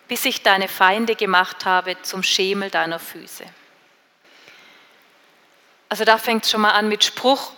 bis 0.07 0.25
ich 0.25 0.43
deine 0.43 0.69
Feinde 0.69 1.17
gemacht 1.17 1.65
habe 1.65 2.01
zum 2.03 2.23
Schemel 2.23 2.71
deiner 2.71 2.99
Füße. 2.99 3.45
Also 5.88 6.05
da 6.05 6.17
fängt 6.17 6.45
es 6.45 6.51
schon 6.51 6.61
mal 6.61 6.71
an 6.71 6.88
mit 6.88 7.03
Spruch 7.03 7.53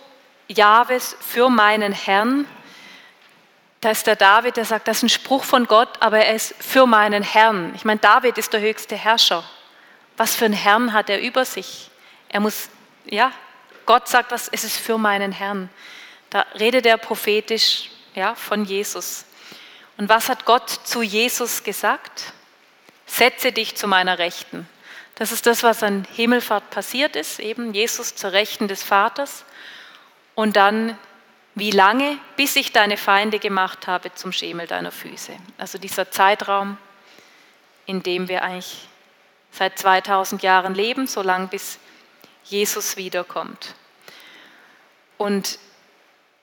Jahwes 0.47 1.15
für 1.19 1.49
meinen 1.49 1.93
Herrn. 1.93 2.47
da 3.81 3.91
ist 3.91 4.07
der 4.07 4.15
David, 4.15 4.57
der 4.57 4.65
sagt, 4.65 4.87
das 4.87 4.97
ist 4.97 5.03
ein 5.03 5.09
Spruch 5.09 5.43
von 5.43 5.67
Gott, 5.67 6.01
aber 6.01 6.25
er 6.25 6.33
ist 6.33 6.55
für 6.59 6.87
meinen 6.87 7.23
Herrn. 7.23 7.71
Ich 7.75 7.85
meine, 7.85 7.99
David 7.99 8.37
ist 8.39 8.51
der 8.51 8.61
höchste 8.61 8.95
Herrscher. 8.95 9.43
Was 10.17 10.35
für 10.35 10.45
einen 10.45 10.53
Herrn 10.55 10.91
hat 10.91 11.09
er 11.09 11.21
über 11.21 11.45
sich? 11.45 11.91
Er 12.29 12.39
muss, 12.39 12.69
ja, 13.05 13.31
Gott 13.85 14.07
sagt, 14.07 14.31
es 14.31 14.47
ist 14.47 14.77
für 14.77 14.97
meinen 14.97 15.31
Herrn. 15.31 15.69
Da 16.29 16.45
redet 16.59 16.85
er 16.85 16.97
prophetisch 16.97 17.89
ja, 18.15 18.35
von 18.35 18.65
Jesus. 18.65 19.25
Und 19.97 20.09
was 20.09 20.29
hat 20.29 20.45
Gott 20.45 20.69
zu 20.69 21.01
Jesus 21.01 21.63
gesagt? 21.63 22.33
Setze 23.05 23.51
dich 23.51 23.75
zu 23.75 23.87
meiner 23.87 24.17
Rechten. 24.17 24.67
Das 25.15 25.31
ist 25.31 25.45
das, 25.45 25.63
was 25.63 25.83
an 25.83 26.05
Himmelfahrt 26.13 26.69
passiert 26.69 27.15
ist, 27.15 27.39
eben 27.39 27.73
Jesus 27.73 28.15
zur 28.15 28.33
Rechten 28.33 28.67
des 28.67 28.83
Vaters. 28.83 29.45
Und 30.33 30.57
dann, 30.57 30.97
wie 31.53 31.71
lange, 31.71 32.17
bis 32.35 32.57
ich 32.57 32.73
deine 32.73 32.97
Feinde 32.97 33.39
gemacht 33.39 33.87
habe 33.87 34.13
zum 34.13 34.33
Schemel 34.33 34.67
deiner 34.67 34.91
Füße. 34.91 35.31
Also 35.57 35.77
dieser 35.77 36.11
Zeitraum, 36.11 36.77
in 37.85 38.03
dem 38.03 38.27
wir 38.27 38.43
eigentlich 38.43 38.89
seit 39.51 39.79
2000 39.79 40.43
Jahren 40.43 40.75
leben, 40.75 41.07
so 41.07 41.21
lange 41.21 41.47
bis 41.47 41.79
Jesus 42.45 42.97
wiederkommt. 42.97 43.75
Und 45.17 45.59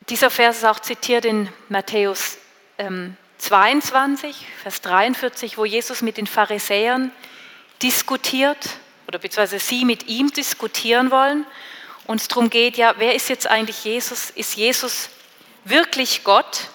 dieser 0.08 0.30
Vers 0.30 0.58
ist 0.58 0.64
auch 0.64 0.80
zitiert 0.80 1.24
in 1.24 1.48
Matthäus 1.68 2.38
ähm, 2.78 3.16
22, 3.38 4.46
Vers 4.62 4.80
43, 4.80 5.58
wo 5.58 5.64
Jesus 5.64 6.02
mit 6.02 6.16
den 6.16 6.26
Pharisäern 6.26 7.10
diskutiert 7.82 8.70
oder 9.06 9.18
beziehungsweise 9.18 9.58
sie 9.58 9.84
mit 9.84 10.06
ihm 10.06 10.32
diskutieren 10.32 11.10
wollen. 11.10 11.46
Und 12.06 12.20
es 12.20 12.28
darum 12.28 12.50
geht, 12.50 12.76
ja, 12.76 12.94
wer 12.98 13.14
ist 13.14 13.28
jetzt 13.28 13.46
eigentlich 13.46 13.84
Jesus? 13.84 14.30
Ist 14.30 14.56
Jesus 14.56 15.10
wirklich 15.64 16.24
Gott? 16.24 16.68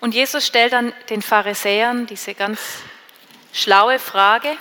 Und 0.00 0.14
Jesus 0.14 0.46
stellt 0.46 0.72
dann 0.72 0.92
den 1.10 1.22
Pharisäern 1.22 2.06
diese 2.06 2.34
ganz 2.34 2.60
schlaue 3.52 3.98
Frage, 3.98 4.56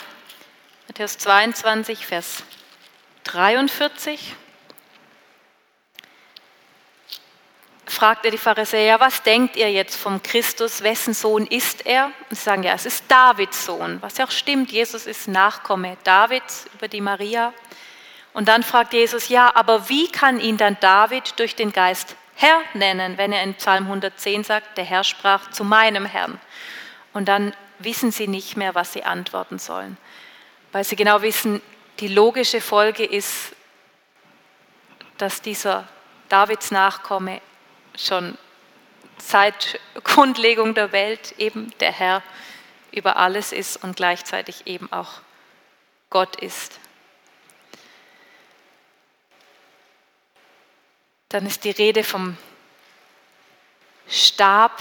Matthäus 0.87 1.17
22, 1.17 2.05
Vers 2.05 2.43
43. 3.27 4.35
fragt 7.97 8.25
er 8.25 8.31
die 8.31 8.37
Pharisäer, 8.37 8.99
was 8.99 9.23
denkt 9.23 9.55
ihr 9.55 9.71
jetzt 9.71 9.95
vom 9.95 10.21
Christus, 10.21 10.83
wessen 10.83 11.13
Sohn 11.13 11.47
ist 11.47 11.85
er? 11.85 12.11
Und 12.29 12.35
sie 12.35 12.43
sagen, 12.43 12.61
ja, 12.61 12.73
es 12.73 12.85
ist 12.85 13.03
Davids 13.07 13.65
Sohn, 13.65 13.97
was 14.01 14.17
ja 14.17 14.25
auch 14.25 14.31
stimmt, 14.31 14.71
Jesus 14.71 15.07
ist 15.07 15.27
Nachkomme 15.27 15.97
Davids 16.03 16.67
über 16.75 16.87
die 16.87 17.01
Maria. 17.01 17.53
Und 18.33 18.49
dann 18.49 18.61
fragt 18.61 18.93
Jesus, 18.93 19.29
ja, 19.29 19.55
aber 19.55 19.89
wie 19.89 20.11
kann 20.11 20.39
ihn 20.39 20.57
dann 20.57 20.77
David 20.79 21.39
durch 21.39 21.55
den 21.55 21.71
Geist 21.71 22.15
Herr 22.35 22.61
nennen, 22.75 23.17
wenn 23.17 23.31
er 23.31 23.41
in 23.41 23.55
Psalm 23.55 23.85
110 23.85 24.43
sagt, 24.43 24.77
der 24.77 24.85
Herr 24.85 25.03
sprach 25.03 25.49
zu 25.49 25.63
meinem 25.63 26.05
Herrn. 26.05 26.39
Und 27.13 27.27
dann 27.27 27.51
wissen 27.79 28.11
sie 28.11 28.27
nicht 28.27 28.57
mehr, 28.57 28.75
was 28.75 28.93
sie 28.93 29.03
antworten 29.03 29.57
sollen, 29.57 29.97
weil 30.71 30.83
sie 30.83 30.95
genau 30.95 31.23
wissen, 31.23 31.61
die 31.99 32.07
logische 32.07 32.61
Folge 32.61 33.03
ist, 33.05 33.53
dass 35.17 35.41
dieser 35.41 35.87
Davids 36.29 36.71
Nachkomme 36.71 37.41
schon 37.97 38.37
seit 39.17 39.79
Grundlegung 40.03 40.75
der 40.75 40.91
Welt 40.91 41.33
eben 41.39 41.73
der 41.79 41.91
Herr 41.91 42.21
über 42.91 43.17
alles 43.17 43.51
ist 43.51 43.83
und 43.83 43.95
gleichzeitig 43.95 44.67
eben 44.67 44.91
auch 44.91 45.21
Gott 46.09 46.35
ist. 46.37 46.79
Dann 51.29 51.45
ist 51.45 51.63
die 51.63 51.71
Rede 51.71 52.03
vom 52.03 52.37
Stab, 54.07 54.79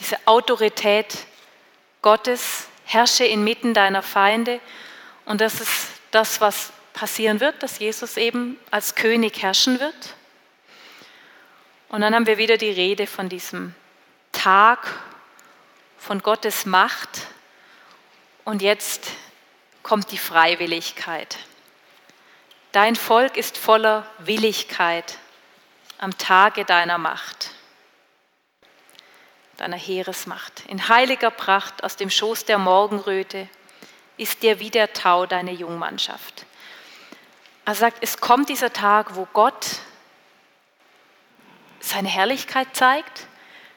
diese 0.00 0.18
Autorität 0.26 1.26
Gottes, 2.02 2.66
herrsche 2.84 3.24
inmitten 3.24 3.72
deiner 3.72 4.02
Feinde. 4.02 4.60
Und 5.24 5.40
das 5.40 5.60
ist 5.60 5.93
das, 6.14 6.40
was 6.40 6.72
passieren 6.92 7.40
wird, 7.40 7.62
dass 7.62 7.78
Jesus 7.78 8.16
eben 8.16 8.58
als 8.70 8.94
König 8.94 9.42
herrschen 9.42 9.80
wird. 9.80 10.14
Und 11.88 12.00
dann 12.00 12.14
haben 12.14 12.26
wir 12.26 12.38
wieder 12.38 12.56
die 12.56 12.70
Rede 12.70 13.06
von 13.06 13.28
diesem 13.28 13.74
Tag, 14.32 14.98
von 15.98 16.20
Gottes 16.22 16.66
Macht. 16.66 17.26
Und 18.44 18.62
jetzt 18.62 19.10
kommt 19.82 20.10
die 20.12 20.18
Freiwilligkeit. 20.18 21.36
Dein 22.72 22.96
Volk 22.96 23.36
ist 23.36 23.56
voller 23.56 24.06
Willigkeit 24.18 25.18
am 25.98 26.16
Tage 26.18 26.64
deiner 26.64 26.98
Macht, 26.98 27.50
deiner 29.56 29.76
Heeresmacht. 29.76 30.64
In 30.66 30.88
heiliger 30.88 31.30
Pracht 31.30 31.84
aus 31.84 31.96
dem 31.96 32.10
Schoß 32.10 32.44
der 32.44 32.58
Morgenröte 32.58 33.48
ist 34.16 34.42
dir 34.42 34.60
wie 34.60 34.70
der 34.70 34.92
Tau 34.92 35.26
deine 35.26 35.52
Jungmannschaft. 35.52 36.46
Er 37.64 37.74
sagt, 37.74 37.98
es 38.00 38.18
kommt 38.18 38.48
dieser 38.48 38.72
Tag, 38.72 39.16
wo 39.16 39.26
Gott 39.32 39.78
seine 41.80 42.08
Herrlichkeit 42.08 42.68
zeigt. 42.74 43.26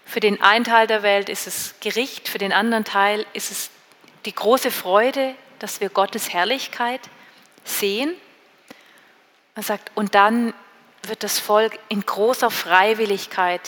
Für 0.05 0.19
den 0.19 0.41
einen 0.41 0.65
Teil 0.65 0.87
der 0.87 1.03
Welt 1.03 1.29
ist 1.29 1.47
es 1.47 1.75
Gericht, 1.79 2.29
für 2.29 2.37
den 2.37 2.53
anderen 2.53 2.85
Teil 2.85 3.25
ist 3.33 3.51
es 3.51 3.69
die 4.25 4.33
große 4.33 4.71
Freude, 4.71 5.35
dass 5.59 5.81
wir 5.81 5.89
Gottes 5.89 6.33
Herrlichkeit 6.33 7.01
sehen. 7.63 8.13
Er 9.55 9.63
sagt, 9.63 9.91
und 9.95 10.15
dann 10.15 10.53
wird 11.03 11.23
das 11.23 11.39
Volk 11.39 11.79
in 11.89 12.05
großer 12.05 12.51
Freiwilligkeit 12.51 13.61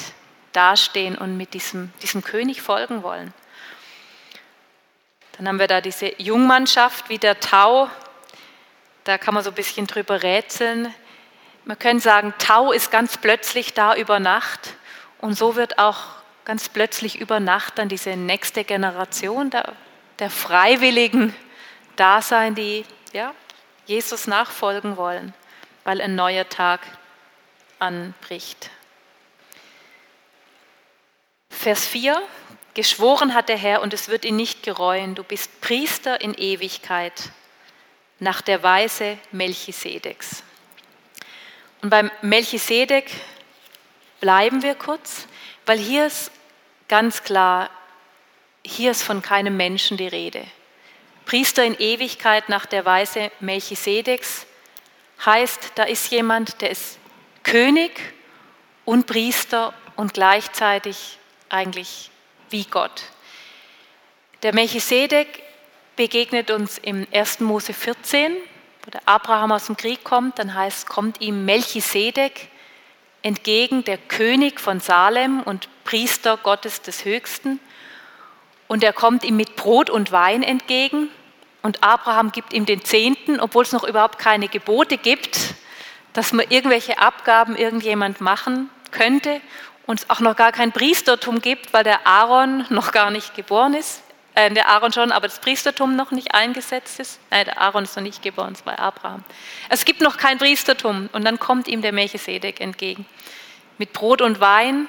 dastehen 0.54 1.18
und 1.18 1.38
mit 1.38 1.54
diesem, 1.54 1.94
diesem 2.02 2.24
König 2.24 2.62
folgen 2.62 3.04
wollen. 3.04 3.34
Dann 5.40 5.48
haben 5.48 5.60
wir 5.60 5.68
da 5.68 5.80
diese 5.80 6.22
Jungmannschaft 6.22 7.08
wie 7.08 7.18
der 7.18 7.40
Tau. 7.40 7.90
Da 9.06 9.18
kann 9.18 9.34
man 9.34 9.42
so 9.42 9.52
ein 9.52 9.56
bisschen 9.56 9.88
drüber 9.88 10.22
rätseln. 10.22 10.94
Man 11.64 11.80
könnte 11.80 12.04
sagen, 12.04 12.34
Tau 12.40 12.74
ist 12.74 12.92
ganz 12.92 13.16
plötzlich 13.16 13.74
da 13.74 13.96
über 13.96 14.20
Nacht 14.20 14.76
und 15.20 15.38
so 15.38 15.56
wird 15.56 15.80
auch 15.80 16.00
ganz 16.44 16.68
plötzlich 16.68 17.22
über 17.22 17.40
Nacht 17.40 17.78
dann 17.78 17.88
diese 17.88 18.18
nächste 18.18 18.66
Generation 18.66 19.50
der, 19.50 19.76
der 20.20 20.30
Freiwilligen 20.30 21.34
da 21.96 22.22
sein, 22.22 22.54
die 22.54 22.84
ja, 23.14 23.34
Jesus 23.86 24.28
nachfolgen 24.28 24.98
wollen, 24.98 25.34
weil 25.86 26.02
ein 26.02 26.16
neuer 26.16 26.50
Tag 26.50 26.82
anbricht. 27.80 28.72
Vers 31.50 31.88
4, 31.88 32.22
geschworen 32.74 33.34
hat 33.34 33.50
der 33.50 33.58
Herr 33.58 33.82
und 33.82 33.94
es 33.94 34.10
wird 34.10 34.26
ihn 34.26 34.36
nicht 34.36 34.64
gereuen, 34.64 35.16
du 35.16 35.24
bist 35.24 35.62
Priester 35.62 36.22
in 36.22 36.34
Ewigkeit 36.34 37.32
nach 38.20 38.42
der 38.42 38.64
Weise 38.64 39.18
Melchisedeks. 39.32 40.44
Und 41.82 41.90
beim 41.90 42.12
Melchisedek 42.22 43.10
bleiben 44.20 44.62
wir 44.62 44.76
kurz, 44.76 45.28
weil 45.66 45.78
hier 45.78 46.08
ist 46.08 46.32
ganz 46.88 47.24
klar, 47.24 47.70
hier 48.66 48.92
ist 48.92 49.04
von 49.04 49.22
keinem 49.22 49.56
Menschen 49.56 49.98
die 49.98 50.08
Rede. 50.08 50.46
Priester 51.26 51.64
in 51.64 51.76
Ewigkeit 51.80 52.50
nach 52.50 52.66
der 52.66 52.86
Weise 52.86 53.32
Melchisedeks 53.40 54.46
heißt, 55.26 55.74
da 55.76 55.84
ist 55.84 56.12
jemand, 56.12 56.62
der 56.62 56.72
ist 56.72 56.98
König 57.44 57.92
und 58.84 59.06
Priester 59.06 59.74
und 59.96 60.14
gleichzeitig 60.14 61.18
eigentlich 61.50 62.10
wie 62.52 62.66
Gott. 62.66 63.04
Der 64.44 64.54
Melchisedek 64.54 65.44
begegnet 65.96 66.52
uns 66.52 66.78
im 66.78 67.06
1. 67.12 67.42
Mose 67.42 67.74
14, 67.74 68.34
wo 68.84 68.92
der 68.92 69.02
Abraham 69.06 69.52
aus 69.52 69.66
dem 69.66 69.76
Krieg 69.76 70.04
kommt, 70.04 70.40
dann 70.40 70.54
heißt, 70.54 70.88
kommt 70.88 71.20
ihm 71.22 71.46
Melchisedek 71.46 72.48
entgegen, 73.22 73.84
der 73.84 73.98
König 73.98 74.60
von 74.60 74.80
Salem 74.80 75.42
und 75.42 75.68
Priester 75.84 76.38
Gottes 76.38 76.82
des 76.82 77.04
Höchsten. 77.04 77.60
Und 78.68 78.84
er 78.84 78.94
kommt 78.94 79.24
ihm 79.24 79.36
mit 79.36 79.56
Brot 79.56 79.90
und 79.90 80.12
Wein 80.12 80.44
entgegen. 80.44 81.10
Und 81.62 81.84
Abraham 81.84 82.32
gibt 82.32 82.54
ihm 82.54 82.66
den 82.66 82.86
Zehnten, 82.86 83.40
obwohl 83.40 83.64
es 83.64 83.74
noch 83.74 83.84
überhaupt 83.84 84.20
keine 84.20 84.48
Gebote 84.48 84.98
gibt, 84.98 85.56
dass 86.14 86.32
man 86.32 86.46
irgendwelche 86.50 87.00
Abgaben 87.00 87.58
irgendjemand 87.58 88.22
machen 88.22 88.70
könnte 88.92 89.42
und 89.90 90.00
es 90.00 90.10
auch 90.10 90.20
noch 90.20 90.36
gar 90.36 90.52
kein 90.52 90.72
Priestertum 90.72 91.42
gibt, 91.42 91.74
weil 91.74 91.84
der 91.84 92.06
Aaron 92.06 92.66
noch 92.70 92.92
gar 92.92 93.10
nicht 93.10 93.34
geboren 93.36 93.74
ist 93.74 94.04
äh, 94.36 94.52
der 94.52 94.70
Aaron 94.70 94.94
schon, 94.94 95.12
aber 95.12 95.28
das 95.28 95.40
Priestertum 95.40 95.96
noch 95.96 96.12
nicht 96.12 96.34
eingesetzt 96.34 97.00
ist. 97.00 97.20
Nein, 97.32 97.46
der 97.46 97.60
Aaron 97.60 97.84
ist 97.84 97.96
noch 97.96 98.04
nicht 98.04 98.22
geboren, 98.22 98.54
es 98.54 98.66
war 98.66 98.80
Abraham. 98.80 99.24
Es 99.70 99.86
gibt 99.86 100.02
noch 100.02 100.18
kein 100.18 100.38
Priestertum 100.38 101.10
und 101.12 101.26
dann 101.26 101.40
kommt 101.40 101.68
ihm 101.68 101.82
der 101.82 101.92
Melchisedek 101.92 102.62
entgegen. 102.62 103.06
Mit 103.78 103.92
Brot 103.92 104.22
und 104.22 104.40
Wein, 104.40 104.88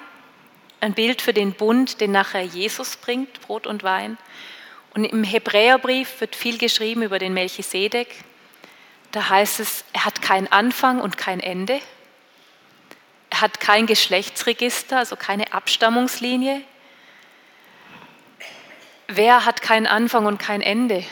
ein 0.80 0.92
Bild 0.92 1.22
für 1.22 1.32
den 1.32 1.52
Bund, 1.52 2.00
den 2.00 2.12
nachher 2.12 2.42
Jesus 2.42 2.96
bringt, 2.96 3.40
Brot 3.40 3.66
und 3.66 3.82
Wein. 3.82 4.18
Und 4.94 5.04
im 5.04 5.24
Hebräerbrief 5.24 6.20
wird 6.20 6.36
viel 6.36 6.58
geschrieben 6.58 7.02
über 7.02 7.18
den 7.18 7.32
Melchisedek. 7.32 8.08
Da 9.12 9.28
heißt 9.28 9.60
es, 9.60 9.84
er 9.92 10.04
hat 10.04 10.22
keinen 10.22 10.50
Anfang 10.52 11.00
und 11.00 11.16
kein 11.16 11.40
Ende. 11.40 11.80
Hat 13.32 13.60
kein 13.60 13.86
Geschlechtsregister, 13.86 14.98
also 14.98 15.16
keine 15.16 15.52
Abstammungslinie. 15.52 16.62
wer 19.08 19.44
hat 19.44 19.60
keinen 19.62 19.86
Anfang 19.86 20.26
und 20.26 20.38
kein 20.38 20.62
Ende? 20.62 21.04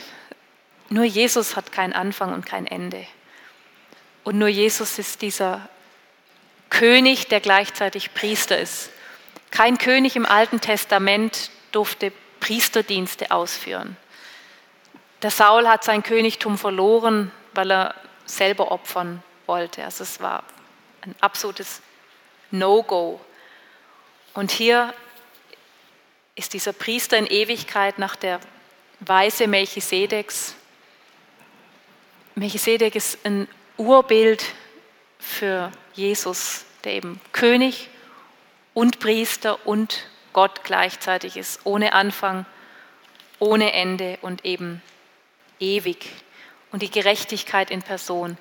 Nur 0.89 1.05
Jesus 1.05 1.57
hat 1.57 1.73
keinen 1.73 1.93
Anfang 1.93 2.33
und 2.33 2.47
kein 2.47 2.67
Ende. 2.67 3.07
Und 4.25 4.39
nur 4.39 4.49
Jesus 4.49 4.99
ist 4.99 5.23
dieser 5.23 5.69
König, 6.71 7.29
der 7.29 7.41
gleichzeitig 7.41 8.15
Priester 8.15 8.59
ist. 8.59 8.91
Kein 9.51 9.79
König 9.79 10.17
im 10.17 10.27
Alten 10.27 10.61
Testament 10.61 11.51
durfte 11.73 12.13
Priesterdienste 12.41 13.31
ausführen. 13.31 13.97
Der 15.23 15.31
Saul 15.31 15.67
hat 15.69 15.83
sein 15.85 16.03
Königtum 16.03 16.59
verloren, 16.59 17.33
weil 17.55 17.73
er 17.73 17.95
selber 18.27 18.71
opfern 18.71 19.23
wollte. 19.47 19.85
Also 19.85 20.05
es 20.05 20.21
war 20.21 20.45
ein 21.03 21.15
absolutes 21.21 21.81
No-Go. 22.51 23.21
Und 24.35 24.51
hier 24.51 24.95
ist 26.35 26.55
dieser 26.55 26.73
Priester 26.73 27.17
in 27.19 27.27
Ewigkeit 27.27 27.99
nach 27.99 28.17
der 28.17 28.41
Weise 29.01 29.47
Melchisedeks. 29.47 30.55
Melchisedek 32.35 32.95
ist 32.95 33.19
ein 33.25 33.49
Urbild 33.77 34.45
für 35.19 35.73
Jesus, 35.95 36.65
der 36.85 36.93
eben 36.93 37.21
König 37.33 37.89
und 38.75 39.01
Priester 39.01 39.67
und 39.67 40.07
Gott 40.33 40.63
gleichzeitig 40.63 41.37
ist, 41.37 41.61
ohne 41.65 41.93
Anfang, 41.93 42.47
ohne 43.41 43.73
Ende 43.73 44.19
und 44.23 44.45
eben 44.45 44.83
ewig. 45.59 46.09
Und 46.71 46.83
die 46.83 46.91
Gerechtigkeit 46.91 47.71
in 47.71 47.83
Person. 47.83 48.39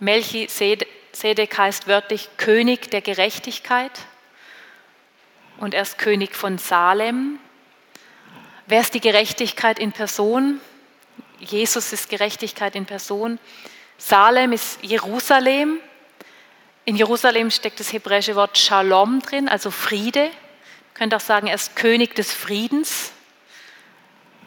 Melchisedek 0.00 0.88
heißt 1.22 1.86
wörtlich 1.86 2.28
König 2.36 2.90
der 2.90 3.00
Gerechtigkeit 3.00 3.92
und 5.58 5.74
er 5.74 5.82
ist 5.82 5.98
König 5.98 6.34
von 6.34 6.58
Salem. 6.58 7.38
Wer 8.66 8.80
ist 8.80 8.94
die 8.94 9.00
Gerechtigkeit 9.00 9.78
in 9.78 9.92
Person? 9.92 10.60
Jesus 11.38 11.92
ist 11.92 12.08
Gerechtigkeit 12.08 12.74
in 12.74 12.86
Person. 12.86 13.38
Salem 13.98 14.52
ist 14.52 14.82
Jerusalem. 14.82 15.78
In 16.84 16.96
Jerusalem 16.96 17.50
steckt 17.50 17.80
das 17.80 17.92
hebräische 17.92 18.36
Wort 18.36 18.56
Shalom 18.56 19.20
drin, 19.20 19.48
also 19.48 19.70
Friede. 19.70 20.24
Man 20.24 20.94
könnte 20.94 21.16
auch 21.16 21.20
sagen, 21.20 21.46
er 21.46 21.54
ist 21.54 21.76
König 21.76 22.14
des 22.14 22.32
Friedens. 22.32 23.12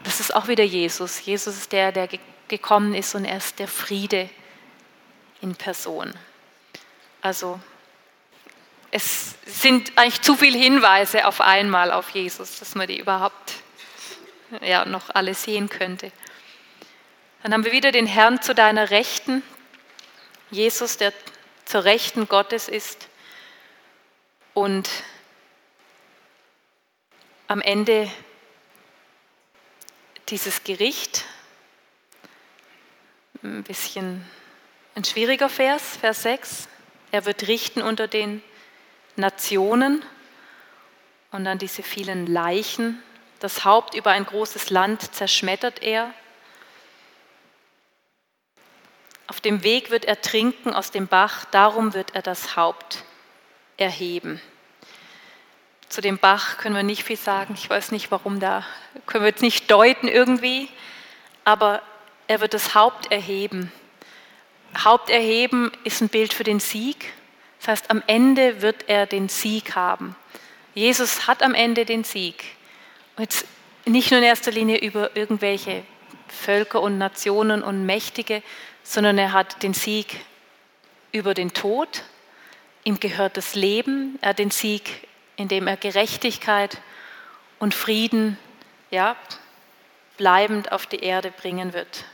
Das 0.04 0.20
ist 0.20 0.36
auch 0.36 0.48
wieder 0.48 0.64
Jesus. 0.64 1.24
Jesus 1.26 1.56
ist 1.56 1.72
der, 1.72 1.92
der 1.92 2.10
gekommen 2.48 2.96
ist 2.96 3.16
und 3.16 3.26
er 3.26 3.38
ist 3.38 3.60
der 3.60 3.68
Friede 3.68 4.30
in 5.42 5.56
Person. 5.56 6.14
Also 7.24 7.58
es 8.92 9.36
sind 9.46 9.98
eigentlich 9.98 10.22
zu 10.22 10.36
viele 10.36 10.58
Hinweise 10.58 11.26
auf 11.26 11.40
einmal 11.40 11.94
auf 11.94 12.10
Jesus, 12.10 12.60
dass 12.60 12.76
man 12.76 12.86
die 12.86 13.00
überhaupt 13.00 13.54
ja, 14.62 14.84
noch 14.84 15.10
alle 15.10 15.34
sehen 15.34 15.70
könnte. 15.70 16.12
Dann 17.42 17.54
haben 17.54 17.64
wir 17.64 17.72
wieder 17.72 17.94
den 17.94 18.08
Herrn 18.08 18.42
zu 18.42 18.54
deiner 18.54 18.90
Rechten, 18.90 19.42
Jesus, 20.52 20.98
der 20.98 21.14
zur 21.64 21.86
Rechten 21.86 22.28
Gottes 22.28 22.68
ist. 22.68 23.08
Und 24.54 24.90
am 27.48 27.62
Ende 27.62 28.12
dieses 30.28 30.66
Gericht, 30.66 31.24
ein 33.44 33.64
bisschen 33.64 34.30
ein 34.96 35.06
schwieriger 35.06 35.48
Vers, 35.48 35.96
Vers 36.02 36.24
6. 36.24 36.68
Er 37.14 37.28
wird 37.28 37.48
richten 37.48 37.84
unter 37.84 38.08
den 38.08 38.42
Nationen 39.18 40.04
und 41.32 41.46
dann 41.46 41.60
diese 41.60 41.84
vielen 41.84 42.26
Leichen. 42.26 43.04
Das 43.40 43.66
Haupt 43.66 43.94
über 43.94 44.10
ein 44.10 44.26
großes 44.26 44.72
Land 44.72 45.14
zerschmettert 45.14 45.84
er. 45.84 46.12
Auf 49.28 49.42
dem 49.42 49.64
Weg 49.64 49.92
wird 49.92 50.06
er 50.06 50.22
trinken 50.22 50.74
aus 50.74 50.90
dem 50.90 51.06
Bach, 51.06 51.46
darum 51.52 51.94
wird 51.94 52.16
er 52.16 52.24
das 52.24 52.56
Haupt 52.56 53.04
erheben. 53.78 54.42
Zu 55.90 56.02
dem 56.02 56.18
Bach 56.18 56.58
können 56.58 56.76
wir 56.76 56.82
nicht 56.82 57.04
viel 57.04 57.18
sagen. 57.18 57.54
Ich 57.56 57.70
weiß 57.70 57.92
nicht, 57.92 58.10
warum 58.10 58.40
da, 58.40 58.66
können 59.06 59.24
wir 59.24 59.30
jetzt 59.30 59.44
nicht 59.44 59.70
deuten 59.70 60.08
irgendwie, 60.08 60.68
aber 61.46 61.84
er 62.26 62.42
wird 62.42 62.56
das 62.56 62.74
Haupt 62.74 63.12
erheben. 63.12 63.72
Haupt 64.84 65.10
erheben 65.10 65.72
ist 65.84 66.02
ein 66.02 66.10
Bild 66.10 66.34
für 66.34 66.44
den 66.44 66.60
Sieg. 66.60 67.14
Das 67.60 67.68
heißt, 67.68 67.92
am 67.92 68.04
Ende 68.08 68.62
wird 68.62 68.90
er 68.90 69.06
den 69.06 69.30
Sieg 69.30 69.76
haben. 69.76 70.16
Jesus 70.74 71.28
hat 71.28 71.44
am 71.44 71.54
Ende 71.54 71.86
den 71.86 72.04
Sieg. 72.04 72.44
Und 73.16 73.24
jetzt 73.24 73.46
nicht 73.86 74.12
nur 74.12 74.20
in 74.20 74.26
erster 74.26 74.52
Linie 74.52 74.78
über 74.80 75.16
irgendwelche 75.16 75.84
Völker 76.28 76.82
und 76.82 76.98
Nationen 76.98 77.64
und 77.64 77.86
Mächtige, 77.86 78.42
sondern 78.84 79.18
er 79.18 79.34
hat 79.34 79.62
den 79.64 79.74
Sieg 79.74 80.20
über 81.12 81.34
den 81.34 81.54
Tod. 81.54 82.04
Ihm 82.84 83.00
gehört 83.00 83.38
das 83.38 83.56
Leben. 83.56 84.18
Er 84.22 84.30
hat 84.30 84.40
den 84.40 84.52
Sieg, 84.52 85.08
indem 85.36 85.68
er 85.68 85.78
Gerechtigkeit 85.78 86.82
und 87.60 87.74
Frieden 87.74 88.38
ja, 88.92 89.16
bleibend 90.18 90.72
auf 90.72 90.86
die 90.86 91.00
Erde 91.00 91.32
bringen 91.32 91.74
wird. 91.74 92.06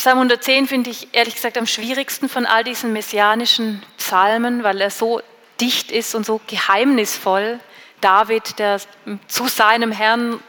Psalm 0.00 0.16
110 0.16 0.66
finde 0.66 0.88
ich 0.88 1.08
ehrlich 1.12 1.34
gesagt 1.34 1.58
am 1.58 1.66
schwierigsten 1.66 2.30
von 2.30 2.46
all 2.46 2.64
diesen 2.64 2.94
messianischen 2.94 3.82
Psalmen, 3.98 4.62
weil 4.62 4.80
er 4.80 4.90
so 4.90 5.20
dicht 5.60 5.92
ist 5.92 6.14
und 6.14 6.24
so 6.24 6.40
geheimnisvoll. 6.46 7.60
David, 8.00 8.58
der 8.58 8.80
zu 9.28 9.46
seinem 9.46 9.92
Herrn 9.92 10.42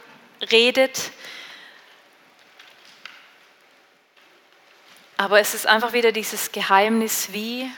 redet. 0.50 1.10
Aber 5.18 5.38
es 5.38 5.52
ist 5.52 5.66
einfach 5.66 5.92
wieder 5.92 6.12
dieses 6.12 6.50
Geheimnis, 6.52 7.34
wie 7.34 7.70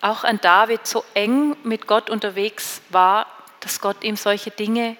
auch 0.00 0.22
ein 0.22 0.40
David 0.40 0.86
so 0.86 1.04
eng 1.14 1.56
mit 1.64 1.88
Gott 1.88 2.08
unterwegs 2.08 2.82
war, 2.90 3.26
dass 3.58 3.80
Gott 3.80 4.04
ihm 4.04 4.14
solche 4.14 4.52
Dinge 4.52 4.96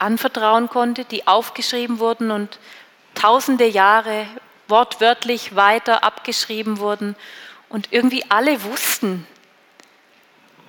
anvertrauen 0.00 0.68
konnte, 0.68 1.04
die 1.04 1.28
aufgeschrieben 1.28 2.00
wurden 2.00 2.32
und 2.32 2.58
tausende 3.18 3.66
Jahre 3.66 4.26
wortwörtlich 4.68 5.56
weiter 5.56 6.04
abgeschrieben 6.04 6.78
wurden 6.78 7.16
und 7.68 7.92
irgendwie 7.92 8.24
alle 8.30 8.62
wussten, 8.62 9.26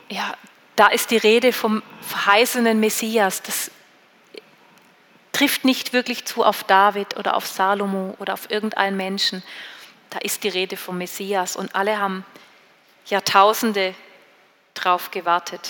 ja, 0.09 0.33
da 0.75 0.87
ist 0.87 1.11
die 1.11 1.17
Rede 1.17 1.53
vom 1.53 1.83
verheißenen 2.01 2.79
Messias. 2.79 3.43
Das 3.43 3.69
trifft 5.31 5.65
nicht 5.65 5.93
wirklich 5.93 6.25
zu 6.25 6.43
auf 6.43 6.63
David 6.63 7.17
oder 7.17 7.35
auf 7.35 7.45
Salomo 7.45 8.15
oder 8.17 8.33
auf 8.33 8.49
irgendeinen 8.49 8.97
Menschen. 8.97 9.43
Da 10.09 10.17
ist 10.19 10.43
die 10.43 10.49
Rede 10.49 10.77
vom 10.77 10.97
Messias 10.97 11.55
und 11.55 11.75
alle 11.75 11.99
haben 11.99 12.25
Jahrtausende 13.05 13.93
drauf 14.73 15.11
gewartet. 15.11 15.69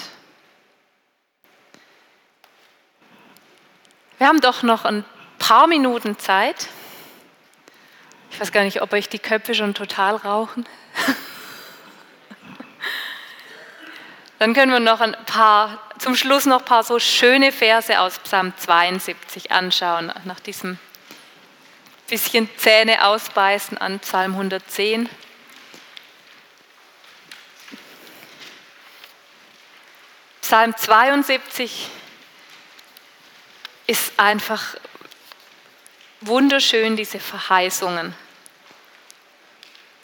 Wir 4.18 4.28
haben 4.28 4.42
doch 4.42 4.64
noch 4.64 4.86
ein 4.86 5.04
paar 5.50 5.66
Minuten 5.66 6.20
Zeit. 6.20 6.68
Ich 8.30 8.40
weiß 8.40 8.52
gar 8.52 8.64
nicht, 8.64 8.84
ob 8.84 8.94
euch 8.94 9.10
die 9.10 9.18
Köpfe 9.18 9.56
schon 9.56 9.74
total 9.74 10.16
rauchen. 10.16 10.70
Dann 14.38 14.54
können 14.54 14.72
wir 14.72 14.80
noch 14.80 15.02
ein 15.02 15.18
paar, 15.26 15.82
zum 15.98 16.16
Schluss 16.16 16.46
noch 16.46 16.60
ein 16.60 16.66
paar 16.66 16.84
so 16.84 17.00
schöne 17.00 17.52
Verse 17.52 18.00
aus 18.00 18.20
Psalm 18.20 18.54
72 18.58 19.52
anschauen, 19.52 20.14
nach 20.24 20.40
diesem 20.40 20.78
bisschen 22.06 22.48
Zähne 22.58 23.08
ausbeißen 23.08 23.76
an 23.80 23.98
Psalm 24.02 24.34
110. 24.34 25.10
Psalm 30.42 30.78
72 30.78 31.88
ist 33.88 34.14
einfach 34.18 34.76
wunderschön 36.22 36.96
diese 36.96 37.20
Verheißungen, 37.20 38.14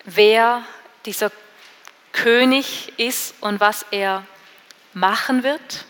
wer 0.05 0.63
dieser 1.05 1.32
König 2.11 2.93
ist 2.97 3.36
und 3.41 3.59
was 3.59 3.86
er 3.91 4.26
machen 4.93 5.43
wird. 5.43 5.86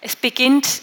Es 0.00 0.16
beginnt 0.16 0.82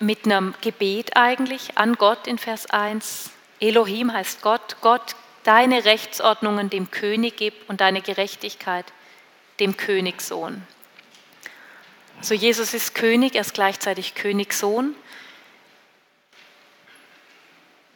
mit 0.00 0.24
einem 0.24 0.54
Gebet 0.60 1.16
eigentlich 1.16 1.78
an 1.78 1.94
Gott 1.94 2.26
in 2.26 2.38
Vers 2.38 2.66
1. 2.66 3.30
Elohim 3.60 4.12
heißt 4.12 4.42
Gott, 4.42 4.76
Gott, 4.80 5.14
deine 5.44 5.84
Rechtsordnungen 5.84 6.70
dem 6.70 6.90
König 6.90 7.36
gib 7.36 7.54
und 7.68 7.80
deine 7.80 8.02
Gerechtigkeit 8.02 8.86
dem 9.60 9.76
Königssohn. 9.76 10.62
Also 12.18 12.34
Jesus 12.34 12.74
ist 12.74 12.94
König, 12.94 13.34
er 13.34 13.42
ist 13.42 13.54
gleichzeitig 13.54 14.14
Königssohn. 14.14 14.94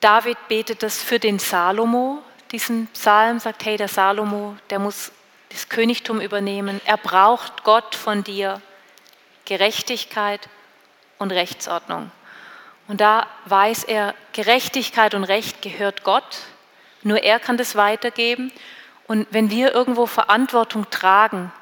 David 0.01 0.37
betet 0.49 0.83
das 0.83 1.03
für 1.03 1.19
den 1.19 1.39
Salomo, 1.39 2.23
diesen 2.53 2.87
Psalm, 2.89 3.41
sagt, 3.41 3.65
hey, 3.65 3.77
der 3.77 3.89
Salomo, 3.89 4.57
der 4.71 4.79
muss 4.79 5.13
das 5.51 5.69
Königtum 5.69 6.21
übernehmen. 6.21 6.81
Er 6.85 6.97
braucht 6.97 7.65
Gott 7.65 7.95
von 7.95 8.23
dir 8.23 8.61
Gerechtigkeit 9.45 10.49
und 11.19 11.33
Rechtsordnung. 11.33 12.11
Und 12.87 13.01
da 13.01 13.27
weiß 13.47 13.85
er, 13.85 14.15
Gerechtigkeit 14.33 15.15
und 15.15 15.25
Recht 15.25 15.63
gehört 15.63 16.05
Gott, 16.05 16.39
nur 17.03 17.23
er 17.23 17.39
kann 17.39 17.57
das 17.57 17.77
weitergeben. 17.77 18.53
Und 19.07 19.27
wenn 19.31 19.51
wir 19.51 19.75
irgendwo 19.75 20.07
Verantwortung 20.07 20.89
tragen, 20.91 21.53